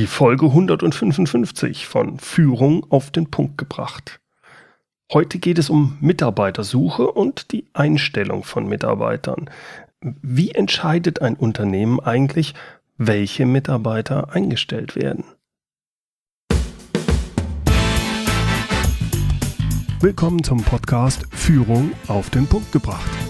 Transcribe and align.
Die 0.00 0.06
Folge 0.06 0.46
155 0.46 1.86
von 1.86 2.18
Führung 2.18 2.86
auf 2.88 3.10
den 3.10 3.30
Punkt 3.30 3.58
gebracht. 3.58 4.18
Heute 5.12 5.38
geht 5.38 5.58
es 5.58 5.68
um 5.68 5.98
Mitarbeitersuche 6.00 7.10
und 7.12 7.52
die 7.52 7.66
Einstellung 7.74 8.42
von 8.42 8.66
Mitarbeitern. 8.66 9.50
Wie 10.00 10.52
entscheidet 10.52 11.20
ein 11.20 11.34
Unternehmen 11.34 12.00
eigentlich, 12.00 12.54
welche 12.96 13.44
Mitarbeiter 13.44 14.32
eingestellt 14.32 14.96
werden? 14.96 15.24
Willkommen 20.00 20.42
zum 20.42 20.62
Podcast 20.62 21.26
Führung 21.30 21.92
auf 22.08 22.30
den 22.30 22.46
Punkt 22.46 22.72
gebracht. 22.72 23.29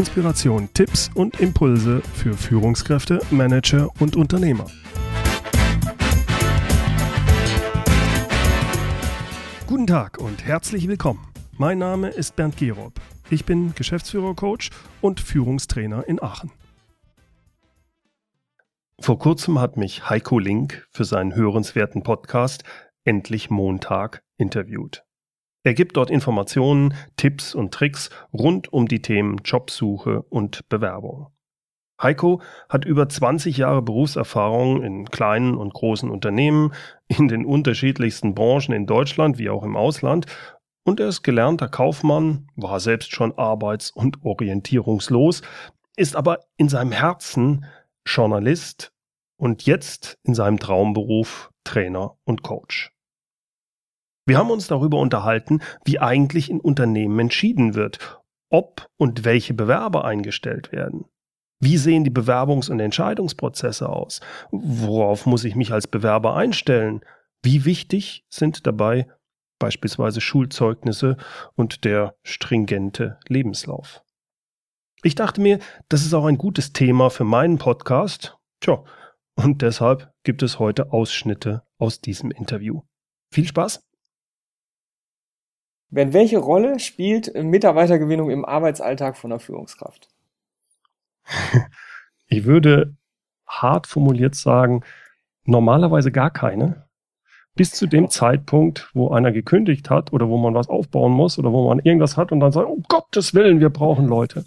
Inspiration, 0.00 0.70
Tipps 0.72 1.10
und 1.14 1.40
Impulse 1.40 2.00
für 2.14 2.32
Führungskräfte, 2.32 3.20
Manager 3.30 3.90
und 4.00 4.16
Unternehmer. 4.16 4.64
Guten 9.66 9.86
Tag 9.86 10.16
und 10.16 10.42
herzlich 10.42 10.88
willkommen. 10.88 11.28
Mein 11.58 11.76
Name 11.76 12.08
ist 12.08 12.34
Bernd 12.34 12.56
Gerob. 12.56 12.94
Ich 13.28 13.44
bin 13.44 13.74
Geschäftsführer-Coach 13.74 14.70
und 15.02 15.20
Führungstrainer 15.20 16.08
in 16.08 16.22
Aachen. 16.22 16.50
Vor 19.02 19.18
kurzem 19.18 19.58
hat 19.58 19.76
mich 19.76 20.08
Heiko 20.08 20.38
Link 20.38 20.88
für 20.90 21.04
seinen 21.04 21.34
hörenswerten 21.34 22.02
Podcast 22.02 22.64
Endlich 23.04 23.50
Montag 23.50 24.22
interviewt. 24.38 25.04
Er 25.62 25.74
gibt 25.74 25.96
dort 25.96 26.10
Informationen, 26.10 26.94
Tipps 27.16 27.54
und 27.54 27.72
Tricks 27.72 28.10
rund 28.32 28.72
um 28.72 28.88
die 28.88 29.02
Themen 29.02 29.38
Jobsuche 29.44 30.22
und 30.22 30.68
Bewerbung. 30.68 31.28
Heiko 32.00 32.40
hat 32.70 32.86
über 32.86 33.08
20 33.08 33.58
Jahre 33.58 33.82
Berufserfahrung 33.82 34.82
in 34.82 35.04
kleinen 35.10 35.54
und 35.54 35.74
großen 35.74 36.10
Unternehmen, 36.10 36.72
in 37.08 37.28
den 37.28 37.44
unterschiedlichsten 37.44 38.34
Branchen 38.34 38.72
in 38.72 38.86
Deutschland 38.86 39.36
wie 39.36 39.50
auch 39.50 39.64
im 39.64 39.76
Ausland 39.76 40.26
und 40.84 40.98
er 40.98 41.08
ist 41.08 41.22
gelernter 41.22 41.68
Kaufmann, 41.68 42.48
war 42.56 42.80
selbst 42.80 43.12
schon 43.12 43.36
arbeits- 43.36 43.90
und 43.90 44.24
orientierungslos, 44.24 45.42
ist 45.96 46.16
aber 46.16 46.40
in 46.56 46.68
seinem 46.68 46.92
Herzen 46.92 47.66
Journalist 48.06 48.92
und 49.36 49.66
jetzt 49.66 50.18
in 50.22 50.34
seinem 50.34 50.58
Traumberuf 50.58 51.50
Trainer 51.64 52.16
und 52.24 52.42
Coach. 52.42 52.92
Wir 54.30 54.38
haben 54.38 54.52
uns 54.52 54.68
darüber 54.68 54.98
unterhalten, 54.98 55.58
wie 55.84 55.98
eigentlich 55.98 56.50
in 56.50 56.60
Unternehmen 56.60 57.18
entschieden 57.18 57.74
wird, 57.74 58.22
ob 58.48 58.88
und 58.96 59.24
welche 59.24 59.54
Bewerber 59.54 60.04
eingestellt 60.04 60.70
werden. 60.70 61.06
Wie 61.58 61.76
sehen 61.76 62.04
die 62.04 62.12
Bewerbungs- 62.12 62.70
und 62.70 62.78
Entscheidungsprozesse 62.78 63.88
aus? 63.88 64.20
Worauf 64.52 65.26
muss 65.26 65.42
ich 65.42 65.56
mich 65.56 65.72
als 65.72 65.88
Bewerber 65.88 66.36
einstellen? 66.36 67.00
Wie 67.42 67.64
wichtig 67.64 68.24
sind 68.28 68.68
dabei 68.68 69.08
beispielsweise 69.58 70.20
Schulzeugnisse 70.20 71.16
und 71.56 71.84
der 71.84 72.14
stringente 72.22 73.18
Lebenslauf? 73.26 74.04
Ich 75.02 75.16
dachte 75.16 75.40
mir, 75.40 75.58
das 75.88 76.02
ist 76.02 76.14
auch 76.14 76.26
ein 76.26 76.38
gutes 76.38 76.72
Thema 76.72 77.10
für 77.10 77.24
meinen 77.24 77.58
Podcast. 77.58 78.38
Tja, 78.60 78.84
und 79.34 79.60
deshalb 79.60 80.12
gibt 80.22 80.44
es 80.44 80.60
heute 80.60 80.92
Ausschnitte 80.92 81.64
aus 81.78 82.00
diesem 82.00 82.30
Interview. 82.30 82.82
Viel 83.34 83.48
Spaß! 83.48 83.89
Wenn 85.90 86.12
welche 86.12 86.38
Rolle 86.38 86.78
spielt 86.78 87.34
Mitarbeitergewinnung 87.34 88.30
im 88.30 88.44
Arbeitsalltag 88.44 89.16
von 89.16 89.30
der 89.30 89.40
Führungskraft? 89.40 90.08
Ich 92.32 92.44
würde 92.44 92.94
hart 93.44 93.88
formuliert 93.88 94.36
sagen, 94.36 94.84
normalerweise 95.44 96.12
gar 96.12 96.30
keine. 96.30 96.86
Bis 97.56 97.72
zu 97.72 97.88
dem 97.88 98.08
Zeitpunkt, 98.08 98.88
wo 98.94 99.10
einer 99.10 99.32
gekündigt 99.32 99.90
hat 99.90 100.12
oder 100.12 100.28
wo 100.28 100.38
man 100.38 100.54
was 100.54 100.68
aufbauen 100.68 101.10
muss 101.10 101.40
oder 101.40 101.50
wo 101.50 101.68
man 101.68 101.80
irgendwas 101.80 102.16
hat 102.16 102.30
und 102.30 102.38
dann 102.38 102.52
sagt, 102.52 102.68
um 102.68 102.84
Gottes 102.88 103.34
Willen, 103.34 103.58
wir 103.58 103.70
brauchen 103.70 104.06
Leute. 104.06 104.44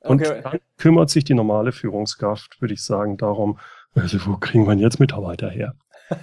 Und 0.00 0.22
okay. 0.22 0.40
dann 0.42 0.60
kümmert 0.78 1.10
sich 1.10 1.24
die 1.24 1.34
normale 1.34 1.72
Führungskraft, 1.72 2.62
würde 2.62 2.72
ich 2.72 2.82
sagen, 2.82 3.18
darum, 3.18 3.58
also 3.94 4.24
wo 4.24 4.38
kriegen 4.38 4.66
wir 4.66 4.74
jetzt 4.74 4.98
Mitarbeiter 4.98 5.50
her? 5.50 5.74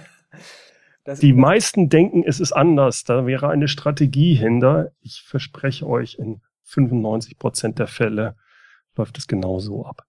Das 1.04 1.20
die 1.20 1.34
meisten 1.34 1.90
denken, 1.90 2.24
es 2.26 2.40
ist 2.40 2.52
anders. 2.52 3.04
Da 3.04 3.26
wäre 3.26 3.50
eine 3.50 3.68
Strategie 3.68 4.34
hinter. 4.34 4.92
Ich 5.00 5.22
verspreche 5.22 5.86
euch, 5.86 6.16
in 6.18 6.40
95 6.62 7.38
Prozent 7.38 7.78
der 7.78 7.86
Fälle 7.86 8.36
läuft 8.96 9.18
es 9.18 9.26
genau 9.26 9.58
so 9.58 9.84
ab. 9.84 10.06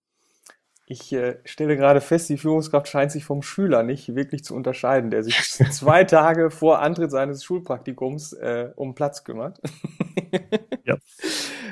Ich 0.88 1.12
äh, 1.14 1.40
stelle 1.46 1.78
gerade 1.78 2.00
fest, 2.00 2.30
die 2.30 2.38
Führungskraft 2.38 2.88
scheint 2.88 3.12
sich 3.12 3.26
vom 3.26 3.42
Schüler 3.42 3.82
nicht 3.82 4.14
wirklich 4.14 4.44
zu 4.44 4.56
unterscheiden, 4.56 5.10
der 5.10 5.24
sich 5.24 5.36
zwei 5.72 6.04
Tage 6.04 6.52
vor 6.52 6.80
Antritt 6.80 7.10
seines 7.10 7.44
Schulpraktikums 7.44 8.34
äh, 8.34 8.70
um 8.76 8.94
Platz 8.94 9.24
kümmert. 9.24 9.60
ja. 10.84 10.98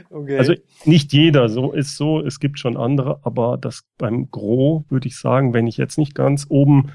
Okay. 0.10 0.38
Also 0.38 0.54
nicht 0.86 1.12
jeder, 1.12 1.50
so 1.50 1.72
ist 1.72 1.98
so, 1.98 2.20
es 2.20 2.40
gibt 2.40 2.60
schon 2.60 2.78
andere, 2.78 3.20
aber 3.24 3.58
das 3.58 3.84
beim 3.98 4.30
Gros 4.30 4.84
würde 4.90 5.08
ich 5.08 5.18
sagen, 5.18 5.56
wenn 5.56 5.66
ich 5.66 5.78
jetzt 5.78 5.98
nicht 5.98 6.14
ganz 6.14 6.46
oben 6.50 6.92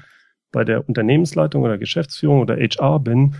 bei 0.51 0.63
der 0.63 0.87
Unternehmensleitung 0.87 1.63
oder 1.63 1.77
Geschäftsführung 1.77 2.41
oder 2.41 2.55
HR 2.55 2.99
bin, 2.99 3.35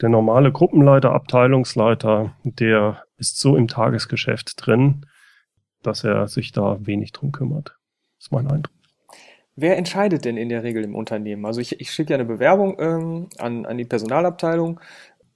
der 0.00 0.08
normale 0.08 0.52
Gruppenleiter, 0.52 1.12
Abteilungsleiter, 1.12 2.34
der 2.44 3.04
ist 3.16 3.38
so 3.38 3.56
im 3.56 3.68
Tagesgeschäft 3.68 4.54
drin, 4.56 5.06
dass 5.82 6.04
er 6.04 6.26
sich 6.28 6.52
da 6.52 6.78
wenig 6.80 7.12
drum 7.12 7.32
kümmert. 7.32 7.76
Das 8.16 8.26
ist 8.26 8.32
mein 8.32 8.50
Eindruck. 8.50 8.74
Wer 9.56 9.76
entscheidet 9.76 10.24
denn 10.24 10.36
in 10.36 10.48
der 10.48 10.64
Regel 10.64 10.82
im 10.82 10.96
Unternehmen? 10.96 11.46
Also 11.46 11.60
ich, 11.60 11.80
ich 11.80 11.92
schicke 11.92 12.10
ja 12.10 12.16
eine 12.16 12.24
Bewerbung 12.24 12.76
ähm, 12.80 13.28
an, 13.38 13.66
an 13.66 13.78
die 13.78 13.84
Personalabteilung 13.84 14.80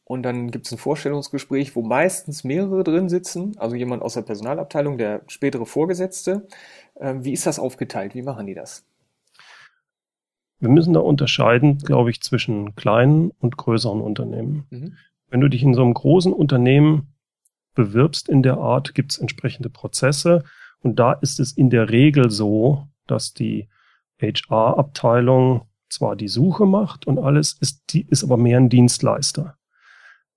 und 0.02 0.24
dann 0.24 0.50
gibt 0.50 0.66
es 0.66 0.72
ein 0.72 0.78
Vorstellungsgespräch, 0.78 1.76
wo 1.76 1.82
meistens 1.82 2.42
mehrere 2.42 2.82
drin 2.82 3.08
sitzen, 3.08 3.54
also 3.58 3.76
jemand 3.76 4.02
aus 4.02 4.14
der 4.14 4.22
Personalabteilung, 4.22 4.98
der 4.98 5.22
spätere 5.28 5.66
Vorgesetzte. 5.66 6.48
Ähm, 6.98 7.24
wie 7.24 7.32
ist 7.32 7.46
das 7.46 7.60
aufgeteilt? 7.60 8.16
Wie 8.16 8.22
machen 8.22 8.46
die 8.46 8.54
das? 8.54 8.87
Wir 10.60 10.68
müssen 10.68 10.94
da 10.94 11.00
unterscheiden, 11.00 11.78
glaube 11.78 12.10
ich, 12.10 12.20
zwischen 12.20 12.74
kleinen 12.74 13.30
und 13.38 13.56
größeren 13.56 14.00
Unternehmen. 14.00 14.66
Mhm. 14.70 14.96
Wenn 15.30 15.40
du 15.40 15.48
dich 15.48 15.62
in 15.62 15.74
so 15.74 15.82
einem 15.82 15.94
großen 15.94 16.32
Unternehmen 16.32 17.14
bewirbst 17.74 18.28
in 18.28 18.42
der 18.42 18.58
Art, 18.58 18.94
gibt 18.94 19.12
es 19.12 19.18
entsprechende 19.18 19.70
Prozesse. 19.70 20.42
Und 20.80 20.98
da 20.98 21.12
ist 21.12 21.38
es 21.38 21.52
in 21.52 21.70
der 21.70 21.90
Regel 21.90 22.30
so, 22.30 22.88
dass 23.06 23.34
die 23.34 23.68
HR-Abteilung 24.20 25.62
zwar 25.88 26.16
die 26.16 26.28
Suche 26.28 26.66
macht 26.66 27.06
und 27.06 27.18
alles, 27.18 27.52
ist, 27.60 27.82
die 27.90 28.06
ist 28.08 28.24
aber 28.24 28.36
mehr 28.36 28.58
ein 28.58 28.68
Dienstleister. 28.68 29.56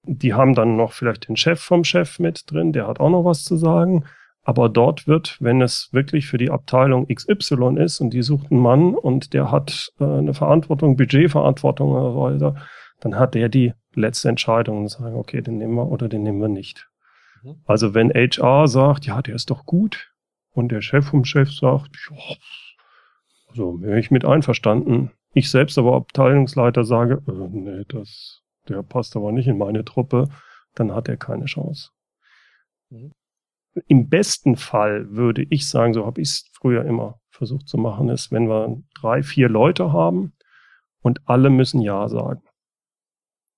Die 0.04 0.34
haben 0.34 0.56
dann 0.56 0.78
noch 0.78 0.94
vielleicht 0.94 1.28
den 1.28 1.36
Chef 1.36 1.60
vom 1.60 1.84
Chef 1.84 2.20
mit 2.20 2.50
drin, 2.50 2.74
der 2.74 2.88
hat 2.88 3.00
auch 3.00 3.10
noch 3.10 3.26
was 3.26 3.44
zu 3.44 3.56
sagen. 3.56 4.06
Aber 4.44 4.70
dort 4.70 5.08
wird, 5.08 5.38
wenn 5.40 5.62
es 5.62 5.90
wirklich 5.92 6.26
für 6.28 6.38
die 6.38 6.50
Abteilung 6.50 7.08
XY 7.08 7.78
ist 7.78 8.00
und 8.00 8.12
die 8.12 8.24
sucht 8.24 8.52
einen 8.52 8.60
Mann 8.60 8.96
und 8.96 9.34
der 9.34 9.52
hat 9.52 9.94
äh, 10.00 10.04
eine 10.04 10.34
Verantwortung, 10.34 10.98
Budgetverantwortung 10.98 11.92
oder 11.92 12.12
so 12.12 12.22
weiter, 12.22 12.68
dann 13.02 13.20
hat 13.20 13.36
der 13.36 13.50
die 13.50 13.74
letzte 13.94 14.30
Entscheidung 14.30 14.80
und 14.80 14.88
sagen, 14.88 15.16
okay, 15.16 15.42
den 15.42 15.58
nehmen 15.58 15.76
wir 15.76 15.88
oder 15.88 16.10
den 16.10 16.24
nehmen 16.24 16.42
wir 16.42 16.48
nicht. 16.48 16.90
Mhm. 17.44 17.62
Also 17.66 17.94
wenn 17.94 18.10
HR 18.10 18.68
sagt, 18.68 19.06
ja, 19.06 19.22
der 19.22 19.36
ist 19.36 19.52
doch 19.52 19.66
gut 19.66 20.12
und 20.54 20.72
der 20.72 20.82
Chef 20.82 21.06
vom 21.06 21.24
Chef 21.24 21.52
sagt, 21.52 21.96
ja, 22.10 22.18
also 23.50 23.80
wäre 23.82 24.00
ich 24.00 24.10
mit 24.10 24.26
einverstanden. 24.26 25.12
Ich 25.34 25.52
selbst 25.52 25.78
aber 25.78 25.96
Abteilungsleiter 25.96 26.84
sage, 26.84 27.22
äh, 27.28 27.48
nee, 27.52 27.84
das, 27.88 28.42
der 28.68 28.82
passt 28.82 29.16
aber 29.16 29.32
nicht 29.32 29.48
in 29.48 29.60
meine 29.60 29.86
Truppe, 29.86 30.30
dann 30.74 30.96
hat 30.96 31.10
er 31.10 31.18
keine 31.18 31.46
Chance. 31.46 31.92
Mhm 32.90 33.12
im 33.88 34.10
besten 34.10 34.56
Fall 34.56 35.12
würde 35.12 35.44
ich 35.44 35.70
sagen, 35.70 35.94
so 35.94 36.06
habe 36.06 36.22
ich 36.22 36.30
es 36.30 36.50
früher 36.54 36.86
immer 36.86 37.20
versucht 37.30 37.68
zu 37.68 37.78
machen, 37.78 38.10
ist, 38.10 38.32
wenn 38.32 38.50
wir 38.50 38.82
drei, 38.94 39.24
vier 39.24 39.50
Leute 39.50 39.92
haben 39.94 40.34
und 41.02 41.28
alle 41.28 41.50
müssen 41.50 41.82
Ja 41.82 42.08
sagen. 42.10 42.44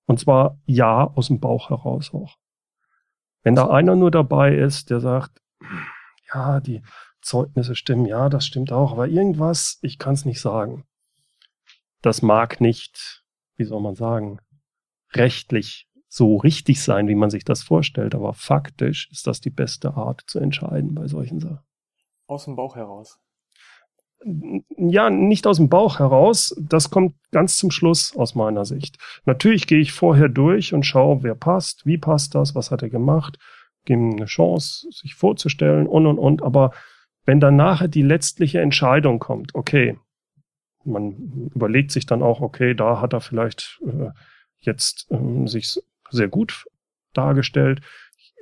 Und 0.06 0.20
zwar 0.20 0.60
Ja 0.66 1.06
aus 1.16 1.28
dem 1.28 1.40
Bauch 1.40 1.70
heraus 1.70 2.14
auch. 2.14 2.38
Wenn 3.42 3.56
da 3.56 3.70
einer 3.70 3.96
nur 3.96 4.12
dabei 4.12 4.56
ist, 4.56 4.90
der 4.90 5.00
sagt, 5.00 5.42
ja, 6.34 6.60
die 6.60 6.82
Zeugnisse 7.22 7.76
stimmen, 7.76 8.06
ja, 8.06 8.30
das 8.30 8.46
stimmt 8.46 8.72
auch, 8.72 8.94
aber 8.94 9.08
irgendwas, 9.08 9.80
ich 9.82 9.98
kann 9.98 10.14
es 10.14 10.26
nicht 10.26 10.42
sagen. 10.42 10.86
Das 12.02 12.22
mag 12.22 12.62
nicht, 12.62 13.24
wie 13.56 13.64
soll 13.64 13.82
man 13.82 13.96
sagen, 13.96 14.40
rechtlich 15.14 15.88
so 16.16 16.38
richtig 16.38 16.84
sein, 16.84 17.08
wie 17.08 17.16
man 17.16 17.32
sich 17.32 17.44
das 17.44 17.64
vorstellt, 17.64 18.14
aber 18.14 18.34
faktisch 18.34 19.10
ist 19.12 19.26
das 19.26 19.42
die 19.42 19.50
beste 19.50 19.96
Art 19.96 20.22
zu 20.28 20.38
entscheiden 20.40 20.94
bei 20.94 21.08
solchen 21.08 21.40
Sachen. 21.40 21.66
Aus 22.28 22.46
dem 22.46 22.56
Bauch 22.56 22.76
heraus. 22.76 23.20
Ja, 24.78 25.10
nicht 25.10 25.48
aus 25.48 25.58
dem 25.58 25.70
Bauch 25.70 25.98
heraus. 25.98 26.56
Das 26.62 26.92
kommt 26.92 27.16
ganz 27.32 27.58
zum 27.58 27.72
Schluss 27.72 28.16
aus 28.16 28.36
meiner 28.36 28.64
Sicht. 28.64 29.00
Natürlich 29.26 29.66
gehe 29.66 29.80
ich 29.80 29.92
vorher 29.92 30.30
durch 30.30 30.76
und 30.76 30.86
schaue, 30.86 31.24
wer 31.24 31.34
passt, 31.34 31.84
wie 31.88 31.98
passt 31.98 32.36
das, 32.36 32.54
was 32.54 32.70
hat 32.70 32.84
er 32.84 32.90
gemacht, 32.90 33.40
gebe 33.86 34.00
ihm 34.00 34.12
eine 34.12 34.26
Chance, 34.26 34.88
sich 34.92 35.16
vorzustellen 35.16 35.88
und 35.88 36.06
und 36.06 36.20
und. 36.20 36.44
Aber 36.44 36.74
Wenn 37.26 37.40
dann 37.40 37.56
nachher 37.56 37.88
die 37.88 38.02
letztliche 38.04 38.62
Entscheidung 38.62 39.18
kommt, 39.18 39.56
okay, 39.56 39.98
man 40.84 41.50
überlegt 41.56 41.92
sich 41.92 42.06
dann 42.06 42.22
auch, 42.22 42.42
okay, 42.42 42.76
da 42.76 43.02
hat 43.02 43.14
er 43.14 43.22
vielleicht 43.22 43.82
äh, 43.88 44.10
jetzt 44.60 45.08
ähm, 45.10 45.48
sich 45.48 45.80
sehr 46.14 46.28
gut 46.28 46.66
dargestellt. 47.14 47.82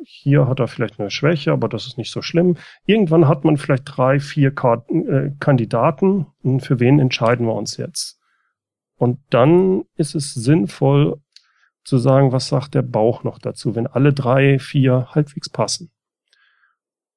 Hier 0.04 0.48
hat 0.48 0.60
er 0.60 0.68
vielleicht 0.68 1.00
eine 1.00 1.12
Schwäche, 1.12 1.52
aber 1.52 1.70
das 1.70 1.86
ist 1.86 1.98
nicht 1.98 2.12
so 2.12 2.22
schlimm. 2.22 2.58
Irgendwann 2.86 3.28
hat 3.28 3.44
man 3.44 3.58
vielleicht 3.58 3.84
drei, 3.86 4.20
vier 4.20 4.50
äh, 4.50 5.30
Kandidaten. 5.40 6.28
Für 6.60 6.80
wen 6.80 7.00
entscheiden 7.00 7.46
wir 7.46 7.54
uns 7.54 7.78
jetzt? 7.78 8.20
Und 8.96 9.20
dann 9.30 9.84
ist 9.96 10.16
es 10.16 10.34
sinnvoll 10.34 11.20
zu 11.84 11.98
sagen, 11.98 12.32
was 12.32 12.48
sagt 12.48 12.76
der 12.76 12.84
Bauch 12.84 13.24
noch 13.24 13.40
dazu, 13.40 13.76
wenn 13.76 13.88
alle 13.88 14.14
drei, 14.14 14.60
vier 14.60 15.08
halbwegs 15.14 15.50
passen. 15.50 15.92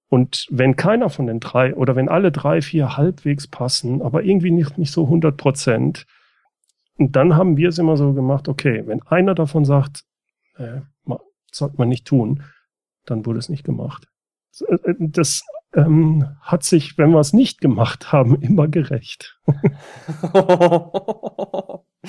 Und 0.09 0.47
wenn 0.51 0.77
keiner 0.77 1.11
von 1.11 1.27
den 1.27 1.41
drei 1.41 1.75
oder 1.75 1.97
wenn 1.97 2.09
alle 2.09 2.31
drei, 2.31 2.63
vier 2.63 2.97
halbwegs 2.97 3.49
passen, 3.49 4.01
aber 4.01 4.23
irgendwie 4.23 4.51
nicht, 4.51 4.79
nicht 4.79 4.93
so 4.93 5.05
100 5.05 5.37
Prozent, 5.37 6.07
und 6.97 7.17
dann 7.17 7.37
haben 7.37 7.57
wir 7.57 7.71
es 7.71 7.79
immer 7.79 7.97
so 7.97 8.13
gemacht, 8.13 8.49
okay, 8.49 8.85
wenn 8.87 9.03
einer 9.03 9.35
davon 9.35 9.65
sagt, 9.65 10.05
äh, 10.57 10.81
sollte 11.51 11.77
man 11.79 11.89
nicht 11.89 12.07
tun, 12.07 12.43
dann 13.07 13.25
wurde 13.27 13.39
es 13.39 13.49
nicht 13.49 13.65
gemacht. 13.65 14.09
Äh, 14.67 14.95
das 14.99 15.43
ähm, 15.75 16.37
hat 16.41 16.63
sich, 16.63 16.99
wenn 16.99 17.11
wir 17.11 17.21
es 17.21 17.33
nicht 17.33 17.61
gemacht 17.61 18.13
haben, 18.13 18.37
immer 18.43 18.69
gerecht. 18.69 19.39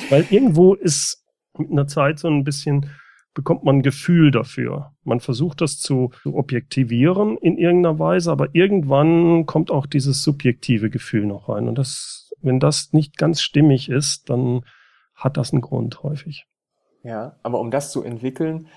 Weil 0.09 0.25
irgendwo 0.29 0.73
ist 0.73 1.23
mit 1.57 1.71
einer 1.71 1.87
Zeit 1.87 2.19
so 2.19 2.27
ein 2.27 2.43
bisschen 2.43 2.89
bekommt 3.33 3.63
man 3.65 3.77
ein 3.77 3.83
Gefühl 3.83 4.31
dafür. 4.31 4.93
Man 5.03 5.19
versucht 5.19 5.61
das 5.61 5.77
zu, 5.77 6.11
zu 6.23 6.35
objektivieren 6.35 7.37
in 7.37 7.57
irgendeiner 7.57 7.99
Weise, 7.99 8.31
aber 8.31 8.55
irgendwann 8.55 9.45
kommt 9.45 9.71
auch 9.71 9.85
dieses 9.85 10.23
subjektive 10.23 10.89
Gefühl 10.89 11.25
noch 11.25 11.49
rein. 11.49 11.67
Und 11.67 11.77
das, 11.77 12.31
wenn 12.41 12.59
das 12.61 12.93
nicht 12.93 13.17
ganz 13.17 13.41
stimmig 13.41 13.89
ist, 13.89 14.29
dann 14.29 14.61
hat 15.13 15.35
das 15.37 15.51
einen 15.51 15.61
Grund 15.61 16.01
häufig. 16.01 16.45
Ja, 17.05 17.35
aber 17.43 17.59
um 17.59 17.69
das 17.69 17.91
zu 17.91 18.03
entwickeln, 18.03 18.67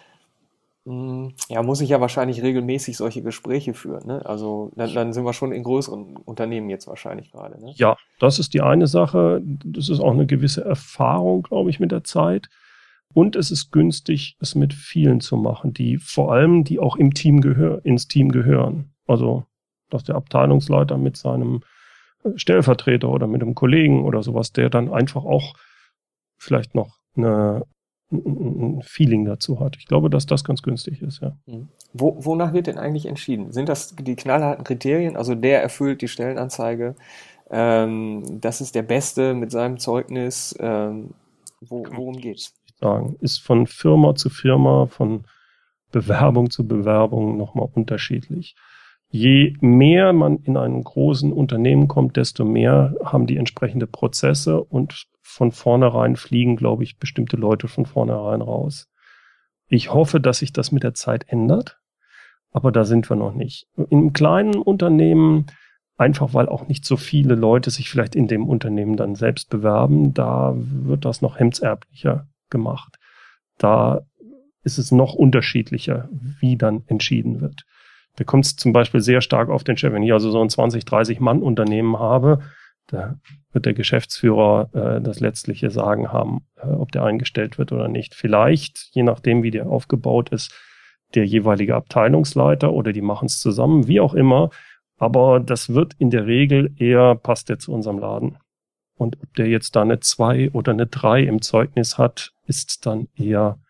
hm, 0.85 1.33
ja, 1.49 1.63
muss 1.63 1.81
ich 1.81 1.89
ja 1.89 2.01
wahrscheinlich 2.01 2.43
regelmäßig 2.43 2.97
solche 2.97 3.23
Gespräche 3.23 3.73
führen. 3.73 4.07
Ne? 4.07 4.25
Also 4.27 4.71
dann, 4.77 4.93
dann 4.93 5.13
sind 5.15 5.25
wir 5.25 5.33
schon 5.33 5.53
in 5.53 5.63
größeren 5.63 6.17
Unternehmen 6.17 6.69
jetzt 6.69 6.87
wahrscheinlich 6.87 7.33
gerade. 7.33 7.59
Ne? 7.59 7.73
Ja, 7.77 7.97
das 8.21 8.39
ist 8.39 8.53
die 8.53 8.61
eine 8.61 8.87
Sache. 8.87 9.41
Das 9.65 9.89
ist 9.89 10.01
auch 10.01 10.13
eine 10.13 10.27
gewisse 10.27 10.63
Erfahrung, 10.63 11.43
glaube 11.43 11.71
ich, 11.71 11.81
mit 11.81 11.91
der 11.91 12.05
Zeit. 12.05 12.49
Und 13.15 13.35
es 13.35 13.51
ist 13.51 13.73
günstig, 13.73 14.37
es 14.41 14.55
mit 14.55 14.75
vielen 14.75 15.21
zu 15.21 15.39
machen, 15.39 15.73
die 15.73 15.97
vor 15.97 16.33
allem, 16.33 16.65
die 16.65 16.79
auch 16.79 16.97
im 16.97 17.15
Team 17.15 17.41
gehör, 17.41 17.85
ins 17.85 18.09
Team 18.09 18.31
gehören. 18.31 18.91
Also, 19.07 19.45
dass 19.89 20.05
der 20.05 20.17
Abteilungsleiter 20.17 20.99
mit 20.99 21.17
seinem 21.17 21.63
äh, 22.25 22.31
Stellvertreter 22.37 23.09
oder 23.09 23.27
mit 23.27 23.41
einem 23.41 23.55
Kollegen 23.55 24.05
oder 24.05 24.23
sowas, 24.23 24.53
der 24.53 24.69
dann 24.69 24.93
einfach 24.93 25.25
auch 25.25 25.55
vielleicht 26.37 26.75
noch 26.75 26.99
eine, 27.17 27.65
ein 28.11 28.81
Feeling 28.83 29.25
dazu 29.25 29.61
hat. 29.61 29.77
Ich 29.77 29.87
glaube, 29.87 30.09
dass 30.09 30.27
das 30.27 30.45
ganz 30.45 30.63
günstig 30.63 31.03
ist, 31.03 31.21
ja. 31.21 31.37
Mhm. 31.47 31.69
Wo, 31.93 32.17
wonach 32.19 32.53
wird 32.53 32.67
denn 32.67 32.79
eigentlich 32.79 33.07
entschieden? 33.07 33.53
Sind 33.53 33.69
das 33.69 33.95
die 33.97 34.17
knallharten 34.17 34.65
Kriterien? 34.65 35.17
Also 35.17 35.35
der 35.35 35.63
erfüllt 35.63 36.01
die 36.01 36.09
Stellenanzeige, 36.09 36.95
ähm, 37.51 38.41
das 38.41 38.61
ist 38.61 38.75
der 38.75 38.83
Beste 38.83 39.35
mit 39.35 39.51
seinem 39.51 39.79
Zeugnis. 39.79 40.55
Ähm, 40.59 41.11
wo, 41.61 41.85
worum 41.91 42.17
geht's? 42.17 42.55
sagen. 42.81 43.17
Ist 43.21 43.39
von 43.39 43.67
Firma 43.67 44.15
zu 44.15 44.31
Firma, 44.31 44.87
von 44.87 45.25
Bewerbung 45.91 46.51
zu 46.51 46.67
Bewerbung 46.67 47.37
nochmal 47.37 47.69
unterschiedlich. 47.73 48.55
Je 49.11 49.57
mehr 49.61 50.13
man 50.13 50.37
in 50.45 50.57
einem 50.57 50.85
großen 50.85 51.33
Unternehmen 51.33 51.89
kommt, 51.89 52.17
desto 52.17 52.45
mehr 52.45 52.95
haben 53.03 53.27
die 53.27 53.39
entsprechende 53.39 53.87
Prozesse 53.87 54.63
und 54.63 55.07
von 55.29 55.53
vornherein 55.53 56.17
fliegen, 56.17 56.57
glaube 56.57 56.85
ich, 56.85 56.99
bestimmte 56.99 57.37
Leute 57.37 57.69
von 57.69 57.85
vornherein 57.85 58.41
raus. 58.41 58.89
Ich 59.69 59.93
hoffe, 59.93 60.21
dass 60.21 60.39
sich 60.39 60.55
das 60.55 60.73
mit 60.73 60.83
der 60.83 60.95
Zeit 60.95 61.27
ändert, 61.29 61.79
aber 62.51 62.73
da 62.73 62.85
sind 62.85 63.11
wir 63.11 63.17
noch 63.17 63.35
nicht. 63.35 63.67
In 63.91 64.15
kleinen 64.15 64.57
Unternehmen, 64.57 65.47
einfach 65.99 66.33
weil 66.33 66.49
auch 66.49 66.67
nicht 66.67 66.87
so 66.87 66.97
viele 66.97 67.35
Leute 67.35 67.71
sich 67.71 67.91
vielleicht 67.91 68.17
in 68.17 68.27
dem 68.27 68.49
Unternehmen 68.49 68.97
dann 68.97 69.15
selbst 69.17 69.51
bewerben, 69.51 70.15
da 70.15 70.55
wird 70.57 71.05
das 71.05 71.21
noch 71.21 71.39
hemdserblicher 71.39 72.27
gemacht. 72.49 72.97
Da 73.59 74.01
ist 74.65 74.79
es 74.79 74.93
noch 74.93 75.13
unterschiedlicher, 75.13 76.09
wie 76.41 76.57
dann 76.57 76.85
entschieden 76.87 77.43
wird. 77.43 77.65
Da 78.17 78.25
kommt 78.25 78.47
es 78.47 78.57
zum 78.57 78.73
Beispiel 78.73 79.03
sehr 79.03 79.21
stark 79.21 79.51
auf 79.51 79.63
den 79.63 79.77
Chef. 79.77 79.93
Wenn 79.93 80.03
ich 80.03 80.13
also 80.13 80.31
so 80.31 80.41
ein 80.41 80.49
20, 80.49 80.87
30 80.87 81.21
Mann 81.21 81.43
Unternehmen 81.43 81.99
habe, 81.99 82.41
da 82.89 83.19
wird 83.53 83.67
der 83.67 83.75
Geschäftsführer 83.75 84.71
äh, 84.73 85.01
das 85.01 85.21
letztliche 85.21 85.71
Sagen 85.71 86.13
haben, 86.13 86.47
äh, 86.57 86.67
ob 86.67 86.91
der 86.91 87.05
eingestellt 87.05 87.59
wird 87.59 87.71
oder 87.71 87.89
nicht. 87.89 88.15
Vielleicht, 88.15 88.89
je 88.93 89.03
nachdem, 89.03 89.43
wie 89.43 89.51
der 89.51 89.67
aufgebaut 89.67 90.31
ist, 90.31 90.53
der 91.15 91.25
jeweilige 91.25 91.75
Abteilungsleiter 91.75 92.73
oder 92.73 92.93
die 92.93 93.03
machen 93.03 93.27
es 93.27 93.41
zusammen, 93.41 93.87
wie 93.87 94.01
auch 94.01 94.15
immer. 94.15 94.51
Aber 94.99 95.39
das 95.39 95.73
wird 95.73 95.95
in 95.99 96.11
der 96.11 96.27
Regel 96.27 96.75
eher, 96.77 97.15
passt 97.15 97.49
der 97.49 97.59
zu 97.59 97.73
unserem 97.73 97.99
Laden. 97.99 98.39
Und 98.97 99.17
ob 99.23 99.33
der 99.35 99.47
jetzt 99.47 99.77
da 99.77 99.83
eine 99.83 100.01
2 100.01 100.51
oder 100.51 100.73
eine 100.73 100.87
3 100.87 101.23
im 101.23 101.41
Zeugnis 101.41 101.99
hat, 101.99 102.33
ist 102.47 102.85
dann 102.85 103.07
eher 103.15 103.61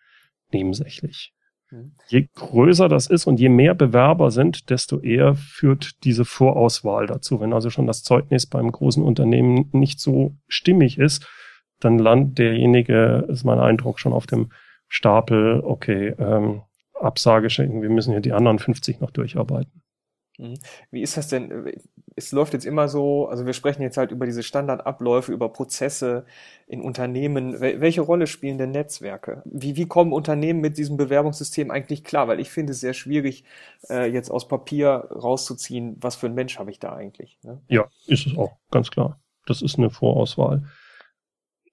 nebensächlich. 0.52 1.34
Mhm. 1.70 1.92
Je 2.08 2.28
größer 2.34 2.88
das 2.88 3.06
ist 3.06 3.26
und 3.26 3.40
je 3.40 3.48
mehr 3.48 3.74
Bewerber 3.74 4.30
sind, 4.30 4.70
desto 4.70 5.00
eher 5.00 5.34
führt 5.34 6.04
diese 6.04 6.24
Vorauswahl 6.24 7.06
dazu. 7.06 7.40
Wenn 7.40 7.52
also 7.52 7.70
schon 7.70 7.86
das 7.86 8.02
Zeugnis 8.02 8.46
beim 8.46 8.70
großen 8.72 9.02
Unternehmen 9.02 9.68
nicht 9.72 10.00
so 10.00 10.36
stimmig 10.46 10.98
ist, 10.98 11.26
dann 11.80 11.98
landet 11.98 12.38
derjenige, 12.38 13.26
ist 13.28 13.44
mein 13.44 13.60
Eindruck, 13.60 14.00
schon 14.00 14.12
auf 14.12 14.26
dem 14.26 14.50
Stapel, 14.88 15.60
okay, 15.64 16.14
ähm, 16.18 16.62
Absage 16.94 17.50
schenken, 17.50 17.82
wir 17.82 17.90
müssen 17.90 18.12
hier 18.12 18.20
die 18.20 18.32
anderen 18.32 18.58
50 18.58 19.00
noch 19.00 19.10
durcharbeiten. 19.10 19.82
Mhm. 20.38 20.54
Wie 20.90 21.02
ist 21.02 21.16
das 21.16 21.28
denn? 21.28 21.72
Es 22.16 22.32
läuft 22.32 22.52
jetzt 22.52 22.64
immer 22.64 22.88
so, 22.88 23.28
also 23.28 23.44
wir 23.46 23.52
sprechen 23.52 23.82
jetzt 23.82 23.96
halt 23.96 24.10
über 24.10 24.26
diese 24.26 24.42
Standardabläufe, 24.42 25.32
über 25.32 25.50
Prozesse 25.50 26.24
in 26.66 26.80
Unternehmen. 26.80 27.60
Welche 27.60 28.00
Rolle 28.00 28.26
spielen 28.26 28.58
denn 28.58 28.70
Netzwerke? 28.70 29.42
Wie, 29.44 29.76
wie 29.76 29.86
kommen 29.86 30.12
Unternehmen 30.12 30.60
mit 30.60 30.78
diesem 30.78 30.96
Bewerbungssystem 30.96 31.70
eigentlich 31.70 32.04
klar? 32.04 32.28
Weil 32.28 32.40
ich 32.40 32.50
finde 32.50 32.72
es 32.72 32.80
sehr 32.80 32.94
schwierig, 32.94 33.44
äh, 33.88 34.10
jetzt 34.10 34.30
aus 34.30 34.48
Papier 34.48 35.08
rauszuziehen, 35.10 35.96
was 36.00 36.16
für 36.16 36.26
ein 36.26 36.34
Mensch 36.34 36.58
habe 36.58 36.70
ich 36.70 36.78
da 36.78 36.94
eigentlich. 36.94 37.38
Ne? 37.42 37.60
Ja, 37.68 37.86
ist 38.06 38.26
es 38.26 38.36
auch, 38.36 38.56
ganz 38.70 38.90
klar. 38.90 39.20
Das 39.46 39.62
ist 39.62 39.78
eine 39.78 39.90
Vorauswahl. 39.90 40.64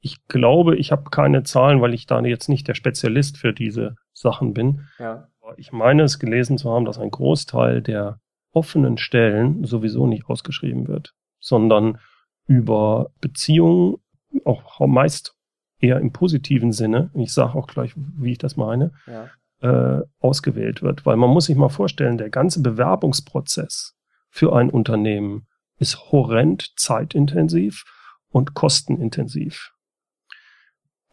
Ich 0.02 0.28
glaube, 0.28 0.76
ich 0.76 0.92
habe 0.92 1.10
keine 1.10 1.44
Zahlen, 1.44 1.82
weil 1.82 1.94
ich 1.94 2.06
da 2.06 2.22
jetzt 2.22 2.48
nicht 2.48 2.68
der 2.68 2.76
Spezialist 2.76 3.38
für 3.38 3.54
diese 3.54 3.96
Sachen 4.14 4.54
bin. 4.54 4.88
Ja. 5.00 5.28
Ich 5.58 5.72
meine 5.72 6.04
es 6.04 6.20
gelesen 6.20 6.58
zu 6.58 6.72
haben, 6.72 6.86
dass 6.86 6.98
ein 6.98 7.12
Großteil 7.12 7.82
der 7.82 8.20
offenen 8.56 8.98
Stellen 8.98 9.64
sowieso 9.66 10.08
nicht 10.08 10.30
ausgeschrieben 10.30 10.88
wird, 10.88 11.14
sondern 11.40 12.00
über 12.48 13.12
Beziehungen, 13.22 13.98
auch 14.44 14.86
meist 14.88 15.36
eher 15.80 16.00
im 16.00 16.12
positiven 16.12 16.72
Sinne, 16.72 17.10
ich 17.14 17.34
sage 17.34 17.56
auch 17.56 17.68
gleich, 17.68 17.94
wie 17.96 18.32
ich 18.32 18.38
das 18.38 18.56
meine, 18.56 18.92
ja. 19.08 19.30
äh, 19.62 20.04
ausgewählt 20.20 20.82
wird. 20.82 21.06
Weil 21.06 21.18
man 21.18 21.30
muss 21.30 21.46
sich 21.46 21.56
mal 21.56 21.70
vorstellen, 21.70 22.18
der 22.18 22.30
ganze 22.30 22.62
Bewerbungsprozess 22.62 23.96
für 24.30 24.56
ein 24.56 24.70
Unternehmen 24.70 25.48
ist 25.78 26.12
horrend 26.12 26.74
zeitintensiv 26.78 27.84
und 28.30 28.54
kostenintensiv. 28.54 29.75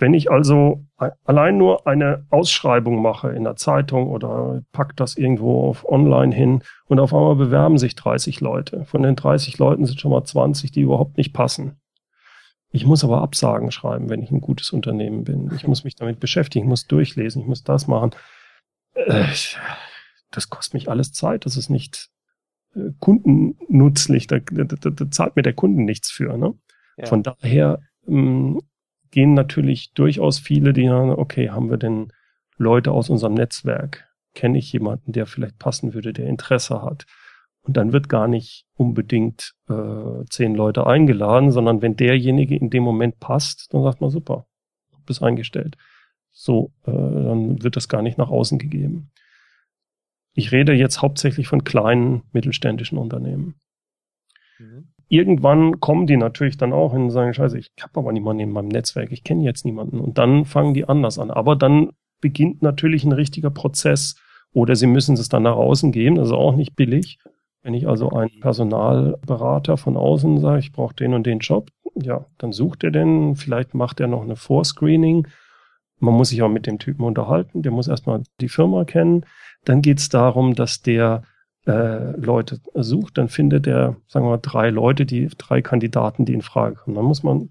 Wenn 0.02 0.14
ich 0.14 0.32
also 0.32 0.84
allein 1.22 1.58
nur 1.58 1.86
eine 1.86 2.26
Ausschreibung 2.28 3.00
mache 3.00 3.30
in 3.30 3.44
der 3.44 3.54
Zeitung 3.54 4.08
oder 4.08 4.64
pack 4.72 4.96
das 4.96 5.16
irgendwo 5.16 5.68
auf 5.68 5.88
online 5.88 6.34
hin 6.34 6.64
und 6.86 6.98
auf 6.98 7.14
einmal 7.14 7.36
bewerben 7.36 7.78
sich 7.78 7.94
30 7.94 8.40
Leute. 8.40 8.84
Von 8.84 9.04
den 9.04 9.14
30 9.14 9.58
Leuten 9.58 9.86
sind 9.86 10.00
schon 10.00 10.10
mal 10.10 10.24
20, 10.24 10.72
die 10.72 10.80
überhaupt 10.80 11.18
nicht 11.18 11.32
passen. 11.32 11.80
Ich 12.72 12.84
muss 12.84 13.04
aber 13.04 13.22
Absagen 13.22 13.70
schreiben, 13.70 14.10
wenn 14.10 14.24
ich 14.24 14.32
ein 14.32 14.40
gutes 14.40 14.72
Unternehmen 14.72 15.22
bin. 15.22 15.52
Ich 15.54 15.68
muss 15.68 15.84
mich 15.84 15.94
damit 15.94 16.18
beschäftigen, 16.18 16.64
ich 16.64 16.68
muss 16.68 16.88
durchlesen, 16.88 17.42
ich 17.42 17.46
muss 17.46 17.62
das 17.62 17.86
machen. 17.86 18.10
Äh, 18.94 19.26
das 20.32 20.50
kostet 20.50 20.74
mich 20.74 20.90
alles 20.90 21.12
Zeit. 21.12 21.46
Das 21.46 21.56
ist 21.56 21.70
nicht 21.70 22.08
äh, 22.74 22.90
kundennutzlich. 22.98 24.26
Da, 24.26 24.40
da, 24.40 24.64
da, 24.64 24.90
da 24.90 25.10
zahlt 25.12 25.36
mir 25.36 25.42
der 25.42 25.54
Kunde 25.54 25.84
nichts 25.84 26.10
für. 26.10 26.36
Ne? 26.36 26.54
Ja. 26.96 27.06
Von 27.06 27.22
daher 27.22 27.78
ähm, 28.08 28.60
gehen 29.12 29.34
natürlich 29.34 29.92
durchaus 29.92 30.40
viele, 30.40 30.72
die 30.72 30.88
sagen, 30.88 31.10
okay, 31.10 31.50
haben 31.50 31.70
wir 31.70 31.76
denn 31.76 32.12
Leute 32.56 32.90
aus 32.90 33.08
unserem 33.08 33.34
Netzwerk? 33.34 34.08
Kenne 34.34 34.58
ich 34.58 34.72
jemanden, 34.72 35.12
der 35.12 35.26
vielleicht 35.26 35.58
passen 35.58 35.94
würde, 35.94 36.12
der 36.12 36.26
Interesse 36.26 36.82
hat? 36.82 37.06
Und 37.62 37.76
dann 37.76 37.92
wird 37.92 38.08
gar 38.08 38.26
nicht 38.26 38.66
unbedingt 38.74 39.54
äh, 39.68 40.24
zehn 40.28 40.54
Leute 40.54 40.86
eingeladen, 40.86 41.52
sondern 41.52 41.80
wenn 41.80 41.94
derjenige 41.94 42.56
in 42.56 42.70
dem 42.70 42.82
Moment 42.82 43.20
passt, 43.20 43.72
dann 43.72 43.84
sagt 43.84 44.00
man 44.00 44.10
super, 44.10 44.46
bist 45.06 45.22
eingestellt. 45.22 45.76
So, 46.32 46.72
äh, 46.84 46.90
dann 46.90 47.62
wird 47.62 47.76
das 47.76 47.88
gar 47.88 48.02
nicht 48.02 48.18
nach 48.18 48.30
außen 48.30 48.58
gegeben. 48.58 49.10
Ich 50.34 50.50
rede 50.50 50.72
jetzt 50.72 51.02
hauptsächlich 51.02 51.46
von 51.46 51.62
kleinen 51.62 52.22
mittelständischen 52.32 52.98
Unternehmen. 52.98 53.60
Mhm. 54.58 54.91
Irgendwann 55.12 55.78
kommen 55.78 56.06
die 56.06 56.16
natürlich 56.16 56.56
dann 56.56 56.72
auch 56.72 56.94
hin 56.94 57.02
und 57.02 57.10
sagen, 57.10 57.34
scheiße, 57.34 57.58
ich 57.58 57.70
habe 57.82 58.00
aber 58.00 58.12
niemanden 58.12 58.44
in 58.44 58.50
meinem 58.50 58.68
Netzwerk, 58.68 59.12
ich 59.12 59.24
kenne 59.24 59.44
jetzt 59.44 59.66
niemanden. 59.66 60.00
Und 60.00 60.16
dann 60.16 60.46
fangen 60.46 60.72
die 60.72 60.88
anders 60.88 61.18
an. 61.18 61.30
Aber 61.30 61.54
dann 61.54 61.90
beginnt 62.22 62.62
natürlich 62.62 63.04
ein 63.04 63.12
richtiger 63.12 63.50
Prozess. 63.50 64.16
Oder 64.54 64.74
sie 64.74 64.86
müssen 64.86 65.12
es 65.18 65.28
dann 65.28 65.42
nach 65.42 65.56
außen 65.56 65.92
geben, 65.92 66.16
das 66.16 66.28
ist 66.28 66.32
auch 66.32 66.56
nicht 66.56 66.76
billig. 66.76 67.18
Wenn 67.60 67.74
ich 67.74 67.86
also 67.86 68.08
einen 68.08 68.40
Personalberater 68.40 69.76
von 69.76 69.98
außen 69.98 70.40
sage, 70.40 70.60
ich 70.60 70.72
brauche 70.72 70.94
den 70.94 71.12
und 71.12 71.26
den 71.26 71.40
Job, 71.40 71.68
ja, 71.94 72.24
dann 72.38 72.52
sucht 72.52 72.82
er 72.82 72.90
den, 72.90 73.36
vielleicht 73.36 73.74
macht 73.74 74.00
er 74.00 74.08
noch 74.08 74.22
eine 74.22 74.36
Vorscreening. 74.36 75.28
Man 75.98 76.14
muss 76.14 76.30
sich 76.30 76.40
auch 76.40 76.48
mit 76.48 76.66
dem 76.66 76.78
Typen 76.78 77.04
unterhalten, 77.04 77.60
der 77.60 77.72
muss 77.72 77.86
erstmal 77.86 78.22
die 78.40 78.48
Firma 78.48 78.86
kennen. 78.86 79.26
Dann 79.66 79.82
geht 79.82 79.98
es 79.98 80.08
darum, 80.08 80.54
dass 80.54 80.80
der 80.80 81.22
äh, 81.66 82.16
Leute 82.16 82.60
sucht, 82.74 83.18
dann 83.18 83.28
findet 83.28 83.66
er, 83.66 83.96
sagen 84.08 84.26
wir 84.26 84.30
mal, 84.30 84.38
drei 84.42 84.70
Leute, 84.70 85.06
die 85.06 85.28
drei 85.38 85.62
Kandidaten, 85.62 86.24
die 86.24 86.34
in 86.34 86.42
Frage 86.42 86.76
kommen. 86.76 86.96
Dann 86.96 87.04
muss 87.04 87.22
man 87.22 87.50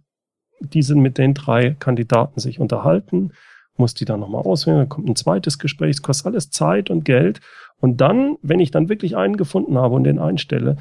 diese 0.59 0.95
mit 0.95 1.17
den 1.17 1.33
drei 1.33 1.71
Kandidaten 1.71 2.39
sich 2.39 2.59
unterhalten, 2.59 3.31
muss 3.77 3.93
die 3.93 4.05
dann 4.05 4.19
nochmal 4.19 4.43
auswählen, 4.43 4.79
dann 4.79 4.89
kommt 4.89 5.09
ein 5.09 5.15
zweites 5.15 5.59
Gespräch, 5.59 5.91
es 5.91 6.01
kostet 6.01 6.27
alles 6.27 6.51
Zeit 6.51 6.89
und 6.89 7.05
Geld. 7.05 7.39
Und 7.79 7.99
dann, 8.01 8.37
wenn 8.41 8.59
ich 8.59 8.71
dann 8.71 8.89
wirklich 8.89 9.17
einen 9.17 9.37
gefunden 9.37 9.77
habe 9.77 9.95
und 9.95 10.03
den 10.03 10.19
einstelle, 10.19 10.77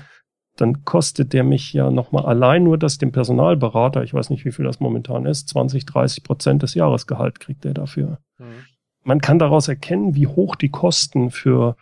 dann 0.56 0.84
kostet 0.84 1.32
der 1.32 1.44
mich 1.44 1.72
ja 1.72 1.90
nochmal 1.90 2.26
allein 2.26 2.64
nur 2.64 2.76
das 2.76 2.98
dem 2.98 3.12
Personalberater, 3.12 4.02
ich 4.02 4.12
weiß 4.12 4.28
nicht, 4.30 4.44
wie 4.44 4.52
viel 4.52 4.66
das 4.66 4.80
momentan 4.80 5.24
ist, 5.24 5.48
20, 5.48 5.86
30 5.86 6.24
Prozent 6.24 6.62
des 6.62 6.74
Jahresgehalt 6.74 7.40
kriegt 7.40 7.64
der 7.64 7.72
dafür. 7.72 8.18
Mhm. 8.38 8.64
Man 9.02 9.20
kann 9.20 9.38
daraus 9.38 9.68
erkennen, 9.68 10.14
wie 10.14 10.26
hoch 10.26 10.56
die 10.56 10.68
Kosten 10.68 11.30
für 11.30 11.76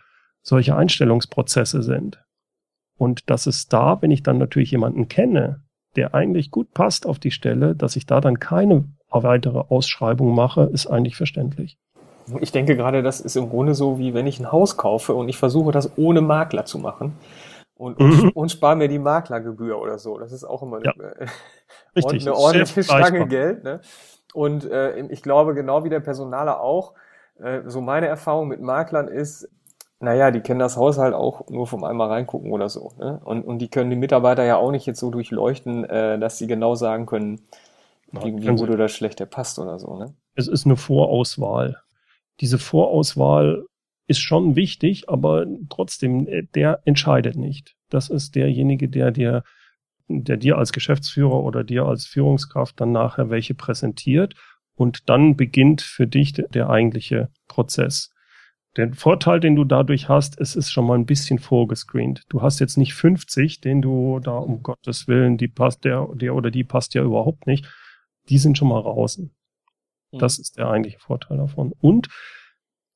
solche 0.49 0.75
Einstellungsprozesse 0.75 1.81
sind. 1.81 2.21
Und 2.97 3.29
dass 3.29 3.47
es 3.47 3.67
da, 3.67 4.01
wenn 4.01 4.11
ich 4.11 4.23
dann 4.23 4.37
natürlich 4.37 4.71
jemanden 4.71 5.07
kenne, 5.07 5.63
der 5.95 6.13
eigentlich 6.13 6.51
gut 6.51 6.73
passt 6.73 7.05
auf 7.05 7.19
die 7.19 7.31
Stelle, 7.31 7.75
dass 7.75 7.95
ich 7.95 8.05
da 8.05 8.19
dann 8.19 8.39
keine 8.39 8.85
weitere 9.09 9.59
Ausschreibung 9.69 10.35
mache, 10.35 10.63
ist 10.63 10.87
eigentlich 10.87 11.15
verständlich. 11.15 11.77
Ich 12.41 12.51
denke 12.51 12.75
gerade, 12.75 13.01
das 13.01 13.21
ist 13.21 13.37
im 13.37 13.49
Grunde 13.49 13.73
so, 13.73 13.97
wie 13.97 14.13
wenn 14.13 14.27
ich 14.27 14.39
ein 14.39 14.51
Haus 14.51 14.77
kaufe 14.77 15.15
und 15.15 15.29
ich 15.29 15.37
versuche, 15.37 15.71
das 15.71 15.97
ohne 15.97 16.21
Makler 16.21 16.65
zu 16.65 16.77
machen 16.77 17.13
und, 17.75 17.99
und, 17.99 18.23
mhm. 18.23 18.29
und 18.35 18.51
spare 18.51 18.75
mir 18.75 18.87
die 18.87 18.99
Maklergebühr 18.99 19.79
oder 19.79 19.97
so. 19.97 20.19
Das 20.19 20.31
ist 20.31 20.43
auch 20.43 20.61
immer 20.61 20.83
ja. 20.83 20.91
eine, 20.99 21.15
Richtig, 21.95 22.27
eine 22.27 22.35
ordentliche 22.35 22.83
Stange 22.83 23.27
Geld. 23.27 23.63
Ne? 23.63 23.79
Und 24.33 24.69
äh, 24.69 24.99
ich 25.07 25.23
glaube, 25.23 25.55
genau 25.55 25.83
wie 25.83 25.89
der 25.89 26.01
Personaler 26.01 26.61
auch, 26.61 26.93
äh, 27.39 27.61
so 27.65 27.81
meine 27.81 28.07
Erfahrung 28.07 28.47
mit 28.47 28.61
Maklern 28.61 29.07
ist, 29.07 29.49
naja, 29.99 30.31
die 30.31 30.39
kennen 30.41 30.59
das 30.59 30.77
Haus 30.77 30.97
halt 30.97 31.13
auch 31.13 31.49
nur 31.49 31.67
vom 31.67 31.83
einmal 31.83 32.09
reingucken 32.09 32.51
oder 32.51 32.69
so. 32.69 32.93
Ne? 32.99 33.19
Und, 33.23 33.43
und 33.43 33.59
die 33.59 33.67
können 33.67 33.89
die 33.89 33.95
Mitarbeiter 33.95 34.43
ja 34.45 34.57
auch 34.57 34.71
nicht 34.71 34.85
jetzt 34.85 34.99
so 34.99 35.09
durchleuchten, 35.09 35.83
äh, 35.83 36.17
dass 36.19 36.37
sie 36.37 36.47
genau 36.47 36.75
sagen 36.75 37.05
können, 37.05 37.41
wie, 38.11 38.41
wie 38.41 38.55
gut 38.55 38.69
oder 38.69 38.87
schlecht 38.87 39.19
der 39.19 39.25
passt 39.25 39.59
oder 39.59 39.77
so. 39.77 39.97
Ne? 39.97 40.13
Es 40.35 40.47
ist 40.47 40.65
eine 40.65 40.77
Vorauswahl 40.77 41.81
diese 42.41 42.57
Vorauswahl 42.57 43.65
ist 44.07 44.19
schon 44.19 44.55
wichtig, 44.55 45.09
aber 45.09 45.45
trotzdem, 45.69 46.27
äh, 46.27 46.43
der 46.55 46.81
entscheidet 46.85 47.35
nicht. 47.35 47.75
Das 47.89 48.09
ist 48.09 48.35
derjenige, 48.35 48.89
der 48.89 49.11
dir, 49.11 49.43
der 50.07 50.37
dir 50.37 50.57
als 50.57 50.71
Geschäftsführer 50.71 51.43
oder 51.43 51.63
dir 51.63 51.85
als 51.85 52.05
Führungskraft 52.05 52.79
dann 52.79 52.91
nachher 52.91 53.29
welche 53.29 53.53
präsentiert 53.53 54.35
und 54.75 55.09
dann 55.09 55.35
beginnt 55.35 55.81
für 55.81 56.07
dich 56.07 56.33
der 56.33 56.69
eigentliche 56.69 57.29
Prozess. 57.47 58.11
Der 58.79 58.93
Vorteil, 58.93 59.41
den 59.41 59.57
du 59.57 59.65
dadurch 59.65 60.07
hast, 60.07 60.39
es 60.39 60.55
ist 60.55 60.71
schon 60.71 60.87
mal 60.87 60.97
ein 60.97 61.05
bisschen 61.05 61.37
vorgescreent. 61.37 62.23
Du 62.29 62.41
hast 62.41 62.61
jetzt 62.61 62.77
nicht 62.77 62.93
50, 62.93 63.59
den 63.59 63.81
du 63.81 64.21
da 64.21 64.37
um 64.37 64.63
Gottes 64.63 65.05
Willen, 65.09 65.37
die 65.37 65.49
passt, 65.49 65.83
der, 65.83 66.07
der 66.13 66.33
oder 66.33 66.49
die 66.49 66.63
passt 66.63 66.93
ja 66.93 67.03
überhaupt 67.03 67.45
nicht. 67.45 67.67
Die 68.29 68.37
sind 68.37 68.57
schon 68.57 68.69
mal 68.69 68.81
draußen. 68.81 69.35
Das 70.13 70.37
mhm. 70.37 70.41
ist 70.41 70.57
der 70.57 70.69
eigentliche 70.69 70.97
Vorteil 70.97 71.35
davon. 71.35 71.73
Und 71.81 72.07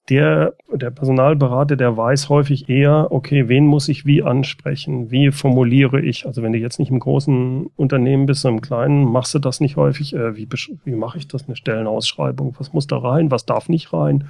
der, 0.07 0.53
der 0.71 0.89
Personalberater, 0.89 1.75
der 1.75 1.97
weiß 1.97 2.29
häufig 2.29 2.69
eher, 2.69 3.11
okay, 3.11 3.49
wen 3.49 3.65
muss 3.65 3.89
ich 3.89 4.05
wie 4.05 4.23
ansprechen? 4.23 5.11
Wie 5.11 5.31
formuliere 5.31 5.99
ich? 5.99 6.25
Also 6.25 6.43
wenn 6.43 6.53
du 6.53 6.59
jetzt 6.59 6.79
nicht 6.79 6.91
im 6.91 6.99
großen 6.99 7.65
Unternehmen 7.75 8.25
bist, 8.25 8.39
sondern 8.39 8.59
im 8.59 8.61
kleinen, 8.61 9.03
machst 9.03 9.33
du 9.33 9.39
das 9.39 9.59
nicht 9.59 9.75
häufig. 9.75 10.13
Äh, 10.13 10.37
wie, 10.37 10.47
wie 10.85 10.95
mache 10.95 11.17
ich 11.17 11.27
das? 11.27 11.43
Eine 11.43 11.57
Stellenausschreibung? 11.57 12.55
Was 12.57 12.71
muss 12.71 12.87
da 12.87 12.99
rein? 12.99 13.31
Was 13.31 13.45
darf 13.45 13.67
nicht 13.67 13.91
rein? 13.91 14.29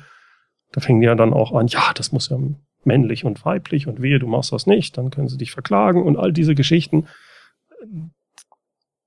Da 0.74 0.82
fängt 0.82 1.03
ja 1.03 1.15
dann 1.15 1.34
auch 1.34 1.53
an, 1.53 1.68
ja, 1.68 1.94
das 1.96 2.12
muss 2.12 2.30
ja 2.30 2.38
männlich 2.84 3.24
und 3.24 3.46
weiblich 3.46 3.88
und 3.88 4.01
wehe, 4.01 4.20
du 4.20 4.27
machst 4.27 4.51
das 4.51 4.68
nicht, 4.68 4.98
dann 4.98 5.12
können 5.12 5.30
sie 5.30 5.38
dich 5.38 5.51
verklagen 5.51 6.03
und 6.03 6.18
all 6.18 6.34
diese 6.34 6.56
Geschichten. 6.56 7.08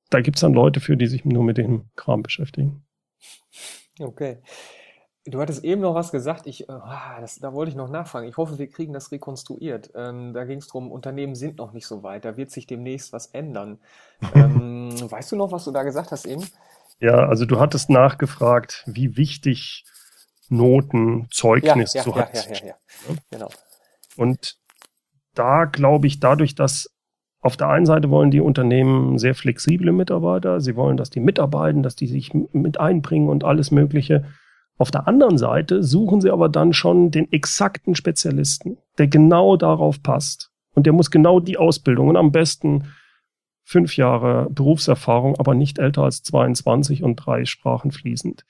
Da 0.09 0.21
gibt's 0.21 0.41
dann 0.41 0.55
Leute 0.55 0.81
für, 0.81 0.97
die 0.97 1.09
sich 1.09 1.25
nur 1.25 1.45
mit 1.45 1.59
dem 1.59 1.91
Kram 1.97 2.23
beschäftigen. 2.23 2.87
Okay. 3.99 4.39
Du 5.25 5.41
hattest 5.41 5.65
eben 5.65 5.81
noch 5.81 5.97
was 5.97 6.13
gesagt, 6.13 6.47
ich, 6.47 6.69
äh, 6.69 6.73
das, 7.21 7.41
da 7.41 7.53
wollte 7.53 7.71
ich 7.71 7.77
noch 7.77 7.91
nachfragen. 7.91 8.29
Ich 8.29 8.37
hoffe, 8.37 8.59
wir 8.59 8.71
kriegen 8.71 8.93
das 8.93 9.11
rekonstruiert. 9.11 9.91
Ähm, 9.97 10.33
da 10.33 10.45
ging 10.45 10.59
es 10.59 10.69
darum, 10.69 10.93
Unternehmen 10.93 11.35
sind 11.35 11.59
noch 11.59 11.73
nicht 11.73 11.89
so 11.89 12.05
weit, 12.05 12.25
da 12.25 12.37
wird 12.37 12.53
sich 12.53 12.69
demnächst 12.69 13.13
was 13.13 13.27
ändern. 13.27 13.81
ähm, 14.35 14.91
weißt 14.93 15.33
du 15.33 15.37
noch, 15.37 15.51
was 15.51 15.65
du 15.65 15.73
da 15.73 15.83
gesagt 15.83 16.13
hast 16.13 16.27
eben? 16.27 16.45
Ja, 17.01 17.27
also 17.29 17.45
du 17.45 17.59
hattest 17.59 17.91
nachgefragt, 17.91 18.85
wie 18.87 19.17
wichtig 19.17 19.85
Noten, 20.49 21.29
Zeugnis 21.31 21.95
ja, 21.95 22.01
ja, 22.01 22.05
zu 22.05 22.11
ja, 22.11 22.29
ja, 22.33 22.41
ja, 22.51 22.67
ja, 22.67 22.75
genau. 23.31 23.49
Und 24.17 24.57
da 25.35 25.65
glaube 25.65 26.07
ich, 26.07 26.21
dadurch, 26.21 26.55
dass 26.55 26.91
auf 27.41 27.57
der 27.57 27.69
einen 27.69 27.87
Seite 27.87 28.11
wollen 28.11 28.31
die 28.31 28.41
Unternehmen 28.41 29.19
sehr 29.19 29.35
flexible 29.35 29.93
Mitarbeiter. 29.93 30.61
Sie 30.61 30.75
wollen, 30.75 30.97
dass 30.97 31.11
die 31.11 31.21
mitarbeiten, 31.21 31.83
dass 31.83 31.95
die 31.95 32.09
sich 32.09 32.35
mit 32.35 32.81
einbringen 32.81 33.29
und 33.29 33.45
alles 33.45 33.71
Mögliche. 33.71 34.25
Auf 34.79 34.91
der 34.91 35.07
anderen 35.07 35.39
Seite 35.39 35.83
suchen 35.83 36.21
sie 36.21 36.31
aber 36.31 36.49
dann 36.49 36.73
schon 36.73 37.11
den 37.11 37.31
exakten 37.31 37.95
Spezialisten, 37.95 38.79
der 38.99 39.07
genau 39.07 39.57
darauf 39.57 40.03
passt. 40.03 40.51
Und 40.75 40.87
der 40.87 40.93
muss 40.93 41.11
genau 41.11 41.39
die 41.39 41.57
Ausbildung 41.57 42.09
und 42.09 42.17
am 42.17 42.33
besten 42.33 42.93
fünf 43.63 43.97
Jahre 43.97 44.49
Berufserfahrung, 44.51 45.37
aber 45.39 45.55
nicht 45.55 45.79
älter 45.79 46.03
als 46.03 46.23
22 46.23 47.03
und 47.03 47.17
drei 47.17 47.45
Sprachen 47.45 47.91
fließend. 47.91 48.45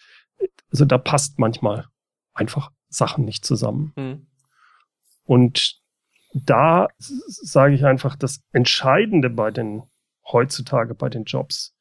Also 0.71 0.85
da 0.85 0.99
passt 0.99 1.39
manchmal 1.39 1.87
einfach 2.35 2.71
Sachen 2.89 3.25
nicht 3.25 3.45
zusammen. 3.45 3.93
Mhm. 3.97 4.27
Und 5.25 5.81
da 6.33 6.89
sage 6.99 7.75
ich 7.75 7.85
einfach, 7.85 8.17
das 8.17 8.41
Entscheidende 8.53 9.31
bei 9.31 9.51
den 9.51 9.83
heutzutage 10.33 10.95
bei 10.95 11.09
den 11.09 11.25
Jobs, 11.25 11.75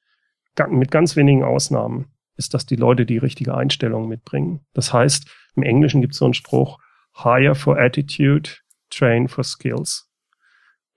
mit 0.70 0.92
ganz 0.92 1.16
wenigen 1.16 1.44
Ausnahmen, 1.44 2.14
ist, 2.38 2.54
dass 2.54 2.66
die 2.66 2.76
Leute 2.76 3.06
die 3.06 3.18
richtige 3.18 3.56
Einstellung 3.56 4.08
mitbringen. 4.08 4.66
Das 4.74 4.94
heißt, 4.94 5.30
im 5.56 5.64
Englischen 5.64 6.02
gibt 6.02 6.14
es 6.14 6.20
so 6.20 6.26
einen 6.26 6.34
Spruch, 6.34 6.80
hire 7.14 7.56
for 7.56 7.80
attitude, 7.80 8.50
train 8.90 9.28
for 9.28 9.44
skills. 9.44 10.10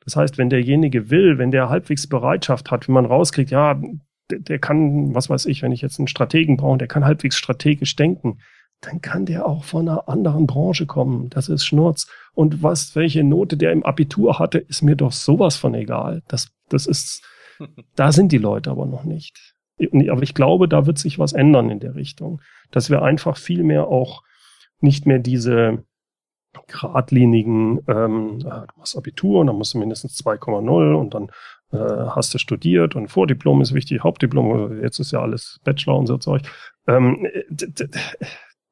Das 0.04 0.16
heißt, 0.16 0.38
wenn 0.38 0.50
derjenige 0.50 1.10
will, 1.10 1.38
wenn 1.38 1.50
der 1.50 1.68
halbwegs 1.68 2.06
Bereitschaft 2.06 2.70
hat, 2.70 2.88
wenn 2.88 2.94
man 2.94 3.06
rauskriegt, 3.06 3.50
ja, 3.50 3.80
der, 4.30 4.40
der 4.40 4.58
kann, 4.58 5.14
was 5.14 5.30
weiß 5.30 5.46
ich, 5.46 5.62
wenn 5.62 5.72
ich 5.72 5.80
jetzt 5.80 5.98
einen 5.98 6.08
Strategen 6.08 6.56
brauche, 6.56 6.78
der 6.78 6.88
kann 6.88 7.04
halbwegs 7.04 7.36
strategisch 7.36 7.96
denken, 7.96 8.38
dann 8.80 9.00
kann 9.00 9.26
der 9.26 9.46
auch 9.46 9.64
von 9.64 9.88
einer 9.88 10.08
anderen 10.08 10.46
Branche 10.46 10.86
kommen. 10.86 11.30
Das 11.30 11.48
ist 11.48 11.64
Schnurz. 11.64 12.06
Und 12.34 12.62
was, 12.62 12.94
welche 12.94 13.24
Note 13.24 13.56
der 13.56 13.72
im 13.72 13.84
Abitur 13.84 14.38
hatte, 14.38 14.58
ist 14.58 14.82
mir 14.82 14.94
doch 14.94 15.12
sowas 15.12 15.56
von 15.56 15.74
egal. 15.74 16.22
Das, 16.28 16.50
das 16.68 16.86
ist, 16.86 17.24
da 17.96 18.12
sind 18.12 18.30
die 18.30 18.38
Leute 18.38 18.70
aber 18.70 18.86
noch 18.86 19.04
nicht. 19.04 19.54
Aber 19.80 20.22
ich 20.22 20.34
glaube, 20.34 20.68
da 20.68 20.86
wird 20.86 20.98
sich 20.98 21.18
was 21.18 21.32
ändern 21.32 21.70
in 21.70 21.80
der 21.80 21.94
Richtung, 21.94 22.40
dass 22.70 22.90
wir 22.90 23.02
einfach 23.02 23.36
viel 23.36 23.62
mehr 23.62 23.86
auch 23.86 24.22
nicht 24.80 25.06
mehr 25.06 25.18
diese 25.18 25.84
geradlinigen, 26.66 27.80
ähm, 27.88 28.38
äh, 28.38 28.66
du 28.66 28.78
machst 28.78 28.96
Abitur 28.96 29.40
und 29.40 29.48
dann 29.48 29.56
musst 29.56 29.74
du 29.74 29.78
mindestens 29.78 30.18
2,0 30.24 30.94
und 30.94 31.14
dann 31.14 31.30
äh, 31.72 32.08
hast 32.10 32.32
du 32.34 32.38
studiert 32.38 32.96
und 32.96 33.08
Vordiplom 33.08 33.60
ist 33.60 33.74
wichtig, 33.74 34.02
Hauptdiplom, 34.02 34.82
jetzt 34.82 34.98
ist 34.98 35.12
ja 35.12 35.20
alles 35.20 35.60
Bachelor 35.64 35.98
und 35.98 36.06
so 36.06 36.18
Zeug. 36.18 36.42
Ähm, 36.86 37.26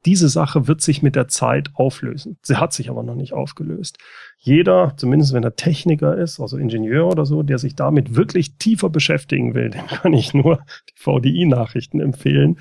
diese 0.06 0.28
Sache 0.28 0.68
wird 0.68 0.80
sich 0.80 1.02
mit 1.02 1.16
der 1.16 1.26
Zeit 1.26 1.70
auflösen. 1.74 2.38
Sie 2.42 2.56
hat 2.56 2.72
sich 2.72 2.90
aber 2.90 3.02
noch 3.02 3.16
nicht 3.16 3.32
aufgelöst. 3.32 3.98
Jeder, 4.38 4.94
zumindest 4.96 5.32
wenn 5.32 5.42
er 5.42 5.56
Techniker 5.56 6.16
ist, 6.16 6.38
also 6.38 6.56
Ingenieur 6.56 7.08
oder 7.08 7.26
so, 7.26 7.42
der 7.42 7.58
sich 7.58 7.74
damit 7.74 8.14
wirklich 8.14 8.56
tiefer 8.56 8.88
beschäftigen 8.88 9.54
will, 9.54 9.70
dem 9.70 9.86
kann 9.86 10.12
ich 10.12 10.32
nur 10.32 10.64
die 10.88 11.02
VDI-Nachrichten 11.02 12.00
empfehlen. 12.00 12.60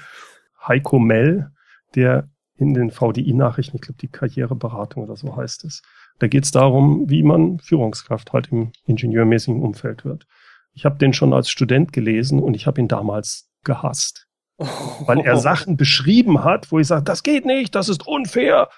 Heiko 0.68 0.98
Mell, 0.98 1.52
der 1.94 2.28
in 2.58 2.74
den 2.74 2.92
VDI-Nachrichten, 2.92 3.76
ich 3.78 3.82
glaube 3.82 3.98
die 4.00 4.08
Karriereberatung 4.08 5.04
oder 5.04 5.16
so 5.16 5.36
heißt 5.36 5.66
es, 5.66 5.82
da 6.20 6.28
geht 6.28 6.46
es 6.46 6.52
darum, 6.52 7.10
wie 7.10 7.24
man 7.24 7.60
Führungskraft 7.60 8.32
halt 8.32 8.48
im 8.52 8.72
ingenieurmäßigen 8.86 9.62
Umfeld 9.62 10.06
wird. 10.06 10.26
Ich 10.74 10.86
habe 10.86 10.98
den 10.98 11.14
schon 11.14 11.34
als 11.34 11.50
Student 11.50 11.92
gelesen 11.94 12.42
und 12.42 12.54
ich 12.54 12.68
habe 12.68 12.80
ihn 12.80 12.88
damals 12.88 13.50
gehasst 13.64 14.26
weil 14.58 15.20
er 15.20 15.38
Sachen 15.38 15.78
beschrieben 15.78 16.44
hat, 16.44 16.72
wo 16.72 16.80
ich 16.80 16.88
sage, 16.88 17.04
das 17.04 17.24
geht 17.24 17.46
nicht, 17.46 17.76
das 17.76 17.90
ist 17.90 18.08
unfair. 18.08 18.70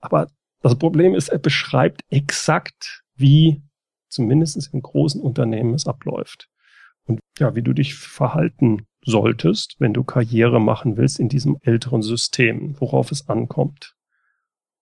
Aber 0.00 0.28
das 0.62 0.76
Problem 0.76 1.14
ist, 1.14 1.28
er 1.28 1.38
beschreibt 1.38 2.02
exakt, 2.10 3.02
wie 3.14 3.62
zumindest 4.08 4.72
in 4.72 4.82
großen 4.82 5.20
Unternehmen 5.20 5.74
es 5.74 5.86
abläuft. 5.86 6.48
Und 7.04 7.20
ja, 7.38 7.54
wie 7.54 7.62
du 7.62 7.72
dich 7.72 7.94
verhalten 7.94 8.86
solltest, 9.06 9.76
wenn 9.78 9.94
du 9.94 10.04
Karriere 10.04 10.60
machen 10.60 10.96
willst 10.96 11.20
in 11.20 11.28
diesem 11.28 11.56
älteren 11.62 12.02
System, 12.02 12.78
worauf 12.80 13.12
es 13.12 13.28
ankommt. 13.28 13.94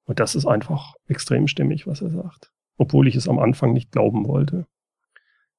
Und 0.04 0.18
das 0.18 0.34
ist 0.34 0.46
einfach 0.46 0.94
extrem 1.06 1.46
stimmig, 1.46 1.86
was 1.86 2.00
er 2.00 2.10
sagt. 2.10 2.50
Obwohl 2.76 3.06
ich 3.06 3.16
es 3.16 3.28
am 3.28 3.38
Anfang 3.38 3.72
nicht 3.72 3.92
glauben 3.92 4.26
wollte. 4.26 4.66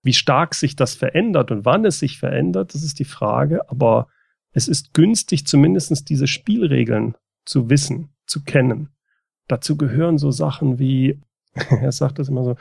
Wie 0.02 0.14
stark 0.14 0.56
sich 0.56 0.76
das 0.76 0.96
verändert 0.96 1.52
und 1.52 1.64
wann 1.64 1.86
es 1.86 2.00
sich 2.00 2.20
verändert, 2.20 2.74
das 2.74 2.84
ist 2.84 3.00
die 3.00 3.06
Frage. 3.06 3.70
Aber 3.70 4.08
es 4.52 4.68
ist 4.68 4.94
günstig, 4.94 5.48
zumindest 5.48 6.10
diese 6.10 6.28
Spielregeln 6.28 7.16
zu 7.46 7.70
wissen, 7.70 8.10
zu 8.26 8.44
kennen. 8.44 8.90
Dazu 9.48 9.78
gehören 9.78 10.18
so 10.18 10.32
Sachen 10.32 10.80
wie, 10.80 11.22
er 11.54 11.92
sagt 11.92 12.20
das 12.20 12.30
immer 12.30 12.44
so, 12.44 12.56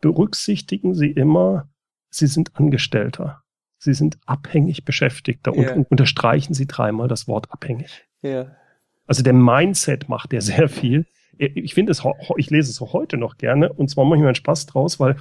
berücksichtigen 0.00 0.94
Sie 0.94 1.10
immer, 1.10 1.68
Sie 2.10 2.26
sind 2.26 2.56
Angestellter. 2.56 3.41
Sie 3.82 3.94
sind 3.94 4.16
abhängig 4.26 4.84
Beschäftigter 4.84 5.52
und, 5.52 5.68
und 5.70 5.90
unterstreichen 5.90 6.54
Sie 6.54 6.68
dreimal 6.68 7.08
das 7.08 7.26
Wort 7.26 7.50
abhängig. 7.50 8.06
Ja. 8.20 8.54
Also 9.08 9.24
der 9.24 9.32
Mindset 9.32 10.08
macht 10.08 10.30
der 10.30 10.40
sehr 10.40 10.68
viel. 10.68 11.06
Ich 11.36 11.74
finde 11.74 11.90
es, 11.90 12.04
ich 12.36 12.50
lese 12.50 12.70
es 12.70 12.80
auch 12.80 12.92
heute 12.92 13.16
noch 13.16 13.38
gerne 13.38 13.72
und 13.72 13.88
zwar 13.90 14.04
mache 14.04 14.16
ich 14.16 14.20
mir 14.20 14.28
einen 14.28 14.36
Spaß 14.36 14.66
draus, 14.66 15.00
weil 15.00 15.16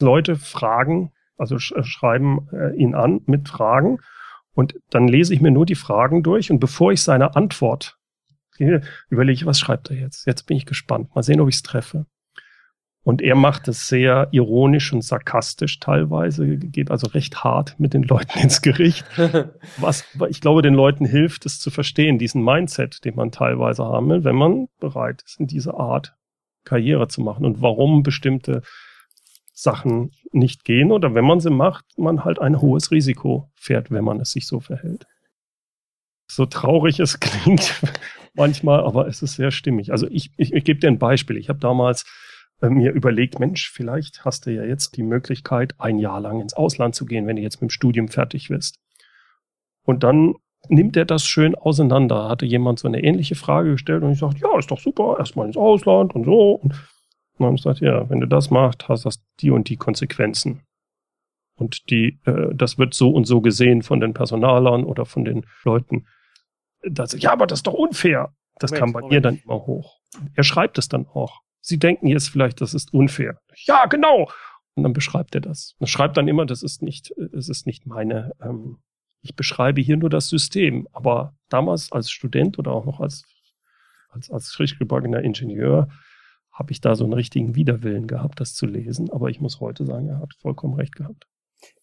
Leute 0.00 0.36
fragen, 0.36 1.12
also 1.36 1.58
sch 1.58 1.74
schreiben 1.82 2.48
äh, 2.52 2.76
ihn 2.76 2.94
an 2.94 3.22
mit 3.26 3.48
Fragen 3.48 3.98
und 4.52 4.74
dann 4.90 5.08
lese 5.08 5.34
ich 5.34 5.40
mir 5.40 5.50
nur 5.50 5.66
die 5.66 5.74
Fragen 5.74 6.22
durch 6.22 6.52
und 6.52 6.60
bevor 6.60 6.92
ich 6.92 7.02
seine 7.02 7.34
Antwort 7.34 7.98
überlege 9.10 9.34
ich, 9.34 9.46
was 9.46 9.58
schreibt 9.58 9.90
er 9.90 9.96
jetzt? 9.96 10.26
Jetzt 10.26 10.44
bin 10.44 10.56
ich 10.56 10.64
gespannt. 10.64 11.12
Mal 11.14 11.22
sehen, 11.22 11.40
ob 11.40 11.48
ich 11.48 11.56
es 11.56 11.62
treffe. 11.62 12.06
Und 13.06 13.22
er 13.22 13.36
macht 13.36 13.68
es 13.68 13.86
sehr 13.86 14.26
ironisch 14.32 14.92
und 14.92 15.00
sarkastisch 15.00 15.78
teilweise, 15.78 16.56
geht 16.56 16.90
also 16.90 17.06
recht 17.06 17.44
hart 17.44 17.78
mit 17.78 17.94
den 17.94 18.02
Leuten 18.02 18.36
ins 18.40 18.62
Gericht. 18.62 19.06
Was 19.76 20.04
ich 20.28 20.40
glaube, 20.40 20.60
den 20.60 20.74
Leuten 20.74 21.06
hilft, 21.06 21.46
es 21.46 21.60
zu 21.60 21.70
verstehen, 21.70 22.18
diesen 22.18 22.42
Mindset, 22.42 23.04
den 23.04 23.14
man 23.14 23.30
teilweise 23.30 23.84
haben 23.84 24.08
will, 24.08 24.24
wenn 24.24 24.34
man 24.34 24.66
bereit 24.80 25.22
ist, 25.24 25.38
in 25.38 25.46
dieser 25.46 25.78
Art 25.78 26.16
Karriere 26.64 27.06
zu 27.06 27.20
machen 27.20 27.44
und 27.44 27.62
warum 27.62 28.02
bestimmte 28.02 28.62
Sachen 29.52 30.10
nicht 30.32 30.64
gehen 30.64 30.90
oder 30.90 31.14
wenn 31.14 31.24
man 31.24 31.38
sie 31.38 31.50
macht, 31.50 31.84
man 31.96 32.24
halt 32.24 32.40
ein 32.40 32.60
hohes 32.60 32.90
Risiko 32.90 33.52
fährt, 33.54 33.92
wenn 33.92 34.02
man 34.02 34.18
es 34.18 34.32
sich 34.32 34.48
so 34.48 34.58
verhält. 34.58 35.06
So 36.26 36.44
traurig 36.44 36.98
es 36.98 37.20
klingt 37.20 37.80
manchmal, 38.34 38.80
aber 38.80 39.06
es 39.06 39.22
ist 39.22 39.36
sehr 39.36 39.52
stimmig. 39.52 39.92
Also 39.92 40.08
ich, 40.10 40.32
ich, 40.36 40.52
ich 40.52 40.64
gebe 40.64 40.80
dir 40.80 40.88
ein 40.88 40.98
Beispiel. 40.98 41.36
Ich 41.36 41.48
habe 41.48 41.60
damals 41.60 42.04
mir 42.60 42.92
überlegt, 42.92 43.38
Mensch, 43.38 43.70
vielleicht 43.70 44.24
hast 44.24 44.46
du 44.46 44.52
ja 44.52 44.64
jetzt 44.64 44.96
die 44.96 45.02
Möglichkeit, 45.02 45.74
ein 45.78 45.98
Jahr 45.98 46.20
lang 46.20 46.40
ins 46.40 46.54
Ausland 46.54 46.94
zu 46.94 47.04
gehen, 47.04 47.26
wenn 47.26 47.36
du 47.36 47.42
jetzt 47.42 47.60
mit 47.60 47.70
dem 47.70 47.72
Studium 47.72 48.08
fertig 48.08 48.48
bist. 48.48 48.78
Und 49.82 50.02
dann 50.02 50.34
nimmt 50.68 50.96
er 50.96 51.04
das 51.04 51.26
schön 51.26 51.54
auseinander. 51.54 52.28
Hatte 52.28 52.46
jemand 52.46 52.78
so 52.78 52.88
eine 52.88 53.02
ähnliche 53.02 53.34
Frage 53.34 53.72
gestellt 53.72 54.02
und 54.02 54.12
ich 54.12 54.18
sagte, 54.18 54.40
ja, 54.40 54.58
ist 54.58 54.70
doch 54.70 54.80
super, 54.80 55.16
erstmal 55.18 55.46
ins 55.46 55.56
Ausland 55.56 56.14
und 56.14 56.24
so. 56.24 56.54
Und 56.54 56.74
dann 57.38 57.56
sagt 57.56 57.80
ja, 57.80 58.08
wenn 58.08 58.20
du 58.20 58.26
das 58.26 58.50
machst, 58.50 58.88
hast 58.88 59.04
das 59.04 59.22
die 59.40 59.50
und 59.50 59.68
die 59.68 59.76
Konsequenzen. 59.76 60.62
Und 61.56 61.90
die, 61.90 62.18
äh, 62.24 62.54
das 62.54 62.78
wird 62.78 62.94
so 62.94 63.10
und 63.10 63.26
so 63.26 63.40
gesehen 63.40 63.82
von 63.82 64.00
den 64.00 64.14
Personalern 64.14 64.84
oder 64.84 65.06
von 65.06 65.24
den 65.24 65.46
Leuten. 65.64 66.06
Das, 66.82 67.18
ja, 67.20 67.32
aber 67.32 67.46
das 67.46 67.60
ist 67.60 67.66
doch 67.66 67.74
unfair. 67.74 68.34
Das 68.58 68.70
Moment, 68.70 68.80
kam 68.80 68.92
bei 68.92 69.00
Moment. 69.00 69.12
mir 69.12 69.20
dann 69.20 69.36
immer 69.36 69.66
hoch. 69.66 69.98
Er 70.34 70.44
schreibt 70.44 70.78
es 70.78 70.88
dann 70.88 71.06
auch. 71.06 71.40
Sie 71.66 71.80
denken 71.80 72.06
jetzt 72.06 72.28
vielleicht, 72.28 72.60
das 72.60 72.74
ist 72.74 72.94
unfair. 72.94 73.40
Ja, 73.64 73.86
genau. 73.86 74.30
Und 74.76 74.84
dann 74.84 74.92
beschreibt 74.92 75.34
er 75.34 75.40
das. 75.40 75.74
Er 75.80 75.88
schreibt 75.88 76.16
dann 76.16 76.28
immer, 76.28 76.46
das 76.46 76.62
ist 76.62 76.80
nicht, 76.80 77.12
es 77.32 77.48
ist 77.48 77.66
nicht 77.66 77.86
meine, 77.86 78.30
ähm, 78.40 78.78
ich 79.20 79.34
beschreibe 79.34 79.80
hier 79.80 79.96
nur 79.96 80.08
das 80.08 80.28
System. 80.28 80.86
Aber 80.92 81.34
damals 81.48 81.90
als 81.90 82.08
Student 82.08 82.60
oder 82.60 82.70
auch 82.70 82.84
noch 82.84 83.00
als, 83.00 83.24
als, 84.10 84.30
als 84.30 84.52
frisch 84.52 84.78
gebackener 84.78 85.22
Ingenieur 85.22 85.88
habe 86.52 86.70
ich 86.70 86.80
da 86.80 86.94
so 86.94 87.02
einen 87.02 87.14
richtigen 87.14 87.56
Widerwillen 87.56 88.06
gehabt, 88.06 88.38
das 88.38 88.54
zu 88.54 88.66
lesen. 88.66 89.10
Aber 89.10 89.28
ich 89.28 89.40
muss 89.40 89.58
heute 89.58 89.84
sagen, 89.84 90.08
er 90.08 90.20
hat 90.20 90.34
vollkommen 90.34 90.74
recht 90.74 90.94
gehabt. 90.94 91.26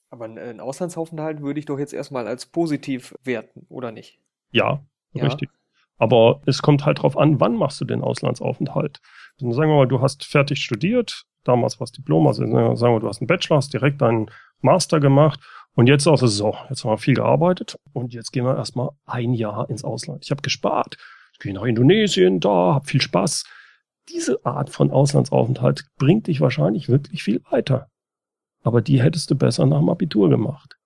Aber 0.10 0.26
ein 0.26 0.62
Auslandsaufenthalt 0.62 1.42
würde 1.42 1.60
ich 1.60 1.66
doch 1.66 1.78
jetzt 1.78 1.94
erstmal 1.94 2.26
als 2.26 2.46
positiv 2.46 3.16
werten, 3.22 3.66
oder 3.68 3.92
nicht? 3.92 4.22
Ja, 4.52 4.82
ja. 5.12 5.26
richtig. 5.26 5.50
Aber 5.98 6.42
es 6.46 6.62
kommt 6.62 6.86
halt 6.86 7.02
drauf 7.02 7.18
an, 7.18 7.40
wann 7.40 7.56
machst 7.56 7.80
du 7.82 7.86
den 7.86 8.02
Auslandsaufenthalt? 8.02 9.00
Also 9.40 9.52
sagen 9.54 9.70
wir 9.70 9.78
mal, 9.78 9.88
du 9.88 10.02
hast 10.02 10.26
fertig 10.26 10.62
studiert, 10.64 11.24
damals 11.44 11.80
war 11.80 11.86
es 11.86 11.92
Diplom, 11.92 12.28
also 12.28 12.46
sagen 12.76 12.96
wir, 12.96 13.00
du 13.00 13.08
hast 13.08 13.22
einen 13.22 13.28
Bachelor, 13.28 13.58
hast 13.58 13.74
direkt 13.74 14.02
deinen 14.02 14.30
Master 14.62 15.00
gemacht 15.00 15.40
und 15.76 15.88
jetzt 15.88 16.08
auch 16.08 16.18
so, 16.18 16.56
jetzt 16.70 16.84
haben 16.84 16.92
wir 16.92 16.98
viel 16.98 17.16
gearbeitet 17.16 17.78
und 17.94 18.14
jetzt 18.14 18.32
gehen 18.32 18.46
wir 18.46 18.58
erstmal 18.58 18.90
ein 19.06 19.34
Jahr 19.34 19.70
ins 19.70 19.84
Ausland. 19.84 20.24
Ich 20.24 20.32
habe 20.32 20.42
gespart, 20.42 20.98
ich 21.34 21.40
gehe 21.40 21.54
nach 21.54 21.64
Indonesien, 21.64 22.40
da, 22.40 22.76
hab 22.76 22.88
viel 22.88 23.02
Spaß. 23.02 23.44
Diese 24.10 24.46
Art 24.46 24.70
von 24.70 24.92
Auslandsaufenthalt 24.92 25.86
bringt 25.98 26.28
dich 26.28 26.42
wahrscheinlich 26.42 26.90
wirklich 26.90 27.24
viel 27.24 27.42
weiter. 27.50 27.88
Aber 28.64 28.82
die 28.82 29.02
hättest 29.02 29.32
du 29.32 29.36
besser 29.36 29.66
nach 29.66 29.80
dem 29.80 29.90
Abitur 29.90 30.30
gemacht. 30.30 30.78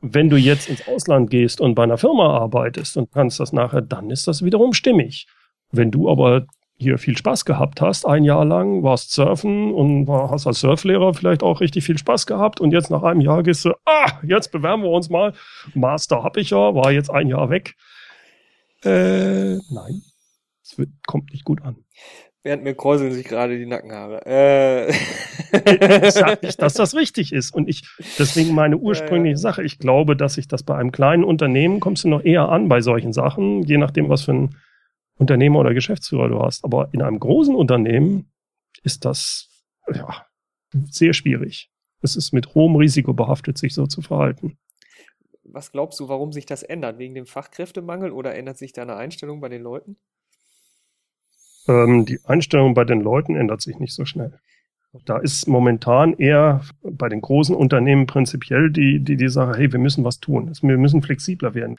Wenn 0.00 0.28
du 0.28 0.36
jetzt 0.36 0.68
ins 0.68 0.86
Ausland 0.86 1.30
gehst 1.30 1.60
und 1.60 1.74
bei 1.74 1.82
einer 1.82 1.98
Firma 1.98 2.36
arbeitest 2.38 2.96
und 2.96 3.12
kannst 3.12 3.40
das 3.40 3.52
nachher, 3.52 3.80
dann 3.80 4.10
ist 4.10 4.28
das 4.28 4.44
wiederum 4.44 4.72
stimmig. 4.72 5.26
Wenn 5.70 5.90
du 5.90 6.10
aber 6.10 6.46
hier 6.78 6.98
viel 6.98 7.16
Spaß 7.16 7.44
gehabt 7.46 7.80
hast, 7.80 8.04
ein 8.04 8.24
Jahr 8.24 8.44
lang, 8.44 8.82
warst 8.82 9.12
surfen 9.12 9.72
und 9.72 10.06
war, 10.06 10.30
hast 10.30 10.46
als 10.46 10.60
Surflehrer 10.60 11.14
vielleicht 11.14 11.42
auch 11.42 11.60
richtig 11.60 11.84
viel 11.84 11.96
Spaß 11.96 12.26
gehabt 12.26 12.60
und 12.60 12.72
jetzt 12.72 12.90
nach 12.90 13.02
einem 13.02 13.22
Jahr 13.22 13.42
gehst 13.42 13.64
du, 13.64 13.72
ah, 13.86 14.20
jetzt 14.22 14.52
bewerben 14.52 14.82
wir 14.82 14.90
uns 14.90 15.08
mal. 15.08 15.32
Master 15.74 16.22
hab 16.22 16.36
ich 16.36 16.50
ja, 16.50 16.74
war 16.74 16.92
jetzt 16.92 17.10
ein 17.10 17.28
Jahr 17.28 17.48
weg. 17.48 17.74
Äh, 18.84 19.56
nein, 19.70 20.02
es 20.62 20.76
kommt 21.06 21.32
nicht 21.32 21.44
gut 21.44 21.62
an. 21.62 21.76
Während 22.46 22.62
mir 22.62 22.76
kräuseln 22.76 23.10
sich 23.10 23.26
gerade 23.26 23.58
die 23.58 23.66
Nackenhaare. 23.66 24.24
Äh. 24.24 24.90
ich 26.06 26.12
sage 26.12 26.46
nicht, 26.46 26.62
dass 26.62 26.74
das 26.74 26.94
richtig 26.94 27.32
ist. 27.32 27.52
Und 27.52 27.68
ich, 27.68 27.82
deswegen 28.20 28.54
meine 28.54 28.76
ursprüngliche 28.76 29.36
Sache, 29.36 29.64
ich 29.64 29.80
glaube, 29.80 30.14
dass 30.14 30.38
ich 30.38 30.46
das 30.46 30.62
bei 30.62 30.76
einem 30.76 30.92
kleinen 30.92 31.24
Unternehmen 31.24 31.80
kommst 31.80 32.04
du 32.04 32.08
noch 32.08 32.22
eher 32.22 32.48
an 32.48 32.68
bei 32.68 32.80
solchen 32.82 33.12
Sachen, 33.12 33.64
je 33.64 33.78
nachdem, 33.78 34.08
was 34.08 34.22
für 34.22 34.32
ein 34.32 34.56
Unternehmer 35.18 35.58
oder 35.58 35.74
Geschäftsführer 35.74 36.28
du 36.28 36.40
hast. 36.40 36.64
Aber 36.64 36.88
in 36.92 37.02
einem 37.02 37.18
großen 37.18 37.52
Unternehmen 37.52 38.30
ist 38.84 39.04
das 39.04 39.48
ja, 39.92 40.24
sehr 40.88 41.14
schwierig. 41.14 41.72
Es 42.00 42.14
ist 42.14 42.30
mit 42.30 42.54
hohem 42.54 42.76
Risiko 42.76 43.12
behaftet, 43.12 43.58
sich 43.58 43.74
so 43.74 43.88
zu 43.88 44.02
verhalten. 44.02 44.56
Was 45.42 45.72
glaubst 45.72 45.98
du, 45.98 46.08
warum 46.08 46.32
sich 46.32 46.46
das 46.46 46.62
ändert? 46.62 47.00
Wegen 47.00 47.16
dem 47.16 47.26
Fachkräftemangel 47.26 48.12
oder 48.12 48.36
ändert 48.36 48.56
sich 48.56 48.72
deine 48.72 48.94
Einstellung 48.94 49.40
bei 49.40 49.48
den 49.48 49.62
Leuten? 49.62 49.96
Ähm, 51.68 52.06
die 52.06 52.20
Einstellung 52.24 52.74
bei 52.74 52.84
den 52.84 53.00
Leuten 53.00 53.36
ändert 53.36 53.60
sich 53.60 53.78
nicht 53.78 53.94
so 53.94 54.04
schnell. 54.04 54.38
Da 55.04 55.18
ist 55.18 55.46
momentan 55.46 56.14
eher 56.14 56.62
bei 56.82 57.08
den 57.08 57.20
großen 57.20 57.54
Unternehmen 57.54 58.06
prinzipiell 58.06 58.70
die, 58.70 59.00
die, 59.00 59.16
die 59.16 59.28
Sache, 59.28 59.56
hey, 59.56 59.72
wir 59.72 59.78
müssen 59.78 60.04
was 60.04 60.20
tun. 60.20 60.50
Wir 60.62 60.78
müssen 60.78 61.02
flexibler 61.02 61.54
werden. 61.54 61.76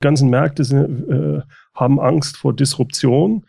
Die 0.00 0.04
ganzen 0.04 0.30
Märkte 0.30 0.64
sind, 0.64 1.08
äh, 1.08 1.42
haben 1.74 2.00
Angst 2.00 2.36
vor 2.36 2.54
Disruption 2.54 3.44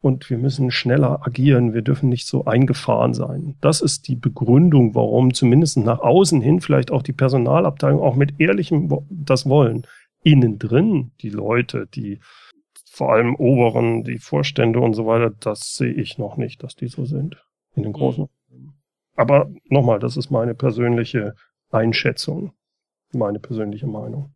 und 0.00 0.30
wir 0.30 0.38
müssen 0.38 0.70
schneller 0.70 1.26
agieren. 1.26 1.74
Wir 1.74 1.82
dürfen 1.82 2.08
nicht 2.08 2.26
so 2.26 2.44
eingefahren 2.44 3.14
sein. 3.14 3.56
Das 3.60 3.80
ist 3.80 4.06
die 4.06 4.16
Begründung, 4.16 4.94
warum 4.94 5.34
zumindest 5.34 5.78
nach 5.78 6.00
außen 6.00 6.40
hin 6.40 6.60
vielleicht 6.60 6.90
auch 6.90 7.02
die 7.02 7.12
Personalabteilung 7.12 8.00
auch 8.00 8.16
mit 8.16 8.38
ehrlichem 8.38 8.92
das 9.10 9.46
wollen. 9.46 9.86
Innen 10.22 10.58
drin 10.58 11.12
die 11.20 11.30
Leute, 11.30 11.88
die 11.92 12.20
vor 12.98 13.12
allem 13.12 13.36
Oberen, 13.36 14.02
die 14.02 14.18
Vorstände 14.18 14.80
und 14.80 14.92
so 14.92 15.06
weiter, 15.06 15.30
das 15.30 15.76
sehe 15.76 15.92
ich 15.92 16.18
noch 16.18 16.36
nicht, 16.36 16.64
dass 16.64 16.74
die 16.74 16.88
so 16.88 17.04
sind 17.04 17.36
in 17.76 17.84
den 17.84 17.92
großen. 17.92 18.28
Mhm. 18.48 18.72
Aber 19.14 19.48
nochmal, 19.66 20.00
das 20.00 20.16
ist 20.16 20.30
meine 20.30 20.56
persönliche 20.56 21.36
Einschätzung, 21.70 22.52
meine 23.12 23.38
persönliche 23.38 23.86
Meinung. 23.86 24.34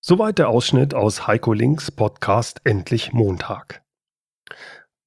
Soweit 0.00 0.38
der 0.38 0.48
Ausschnitt 0.48 0.94
aus 0.94 1.26
Heiko 1.26 1.52
Links 1.52 1.90
Podcast 1.90 2.62
Endlich 2.64 3.12
Montag. 3.12 3.82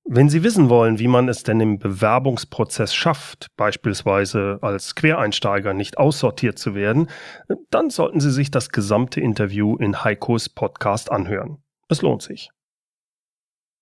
Wenn 0.08 0.30
Sie 0.30 0.44
wissen 0.44 0.70
wollen, 0.70 1.00
wie 1.00 1.08
man 1.08 1.28
es 1.30 1.41
denn 1.41 1.60
im 1.60 1.80
Bewerbungsprozess 1.80 2.94
schafft, 2.94 3.48
beispielsweise 3.58 4.60
als 4.62 4.94
Quereinsteiger 4.94 5.74
nicht 5.74 5.98
aussortiert 5.98 6.60
zu 6.60 6.76
werden, 6.76 7.10
dann 7.72 7.89
sollten 7.89 8.20
Sie 8.20 8.30
sich 8.30 8.52
das 8.52 8.70
gesamte 8.70 9.20
Interview 9.20 9.76
in 9.78 10.04
Heikos 10.04 10.50
Podcast 10.50 11.12
anhören. 11.12 11.58
Es 11.89 12.04
lohnt 12.04 12.22
sich. 12.22 12.52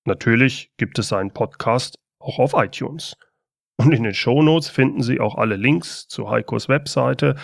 Natürlich 0.06 0.72
gibt 0.78 0.98
es 0.98 1.10
seinen 1.10 1.32
Podcast 1.32 2.00
auch 2.20 2.39
auf 2.39 2.54
iTunes. 2.56 3.16
Und 3.77 3.91
in 3.91 4.03
den 4.03 4.13
Shownotes 4.13 4.69
finden 4.69 5.01
Sie 5.01 5.19
auch 5.19 5.36
alle 5.36 5.55
Links 5.55 6.07
zu 6.07 6.29
Heikos 6.29 6.69
Webseite 6.69 7.36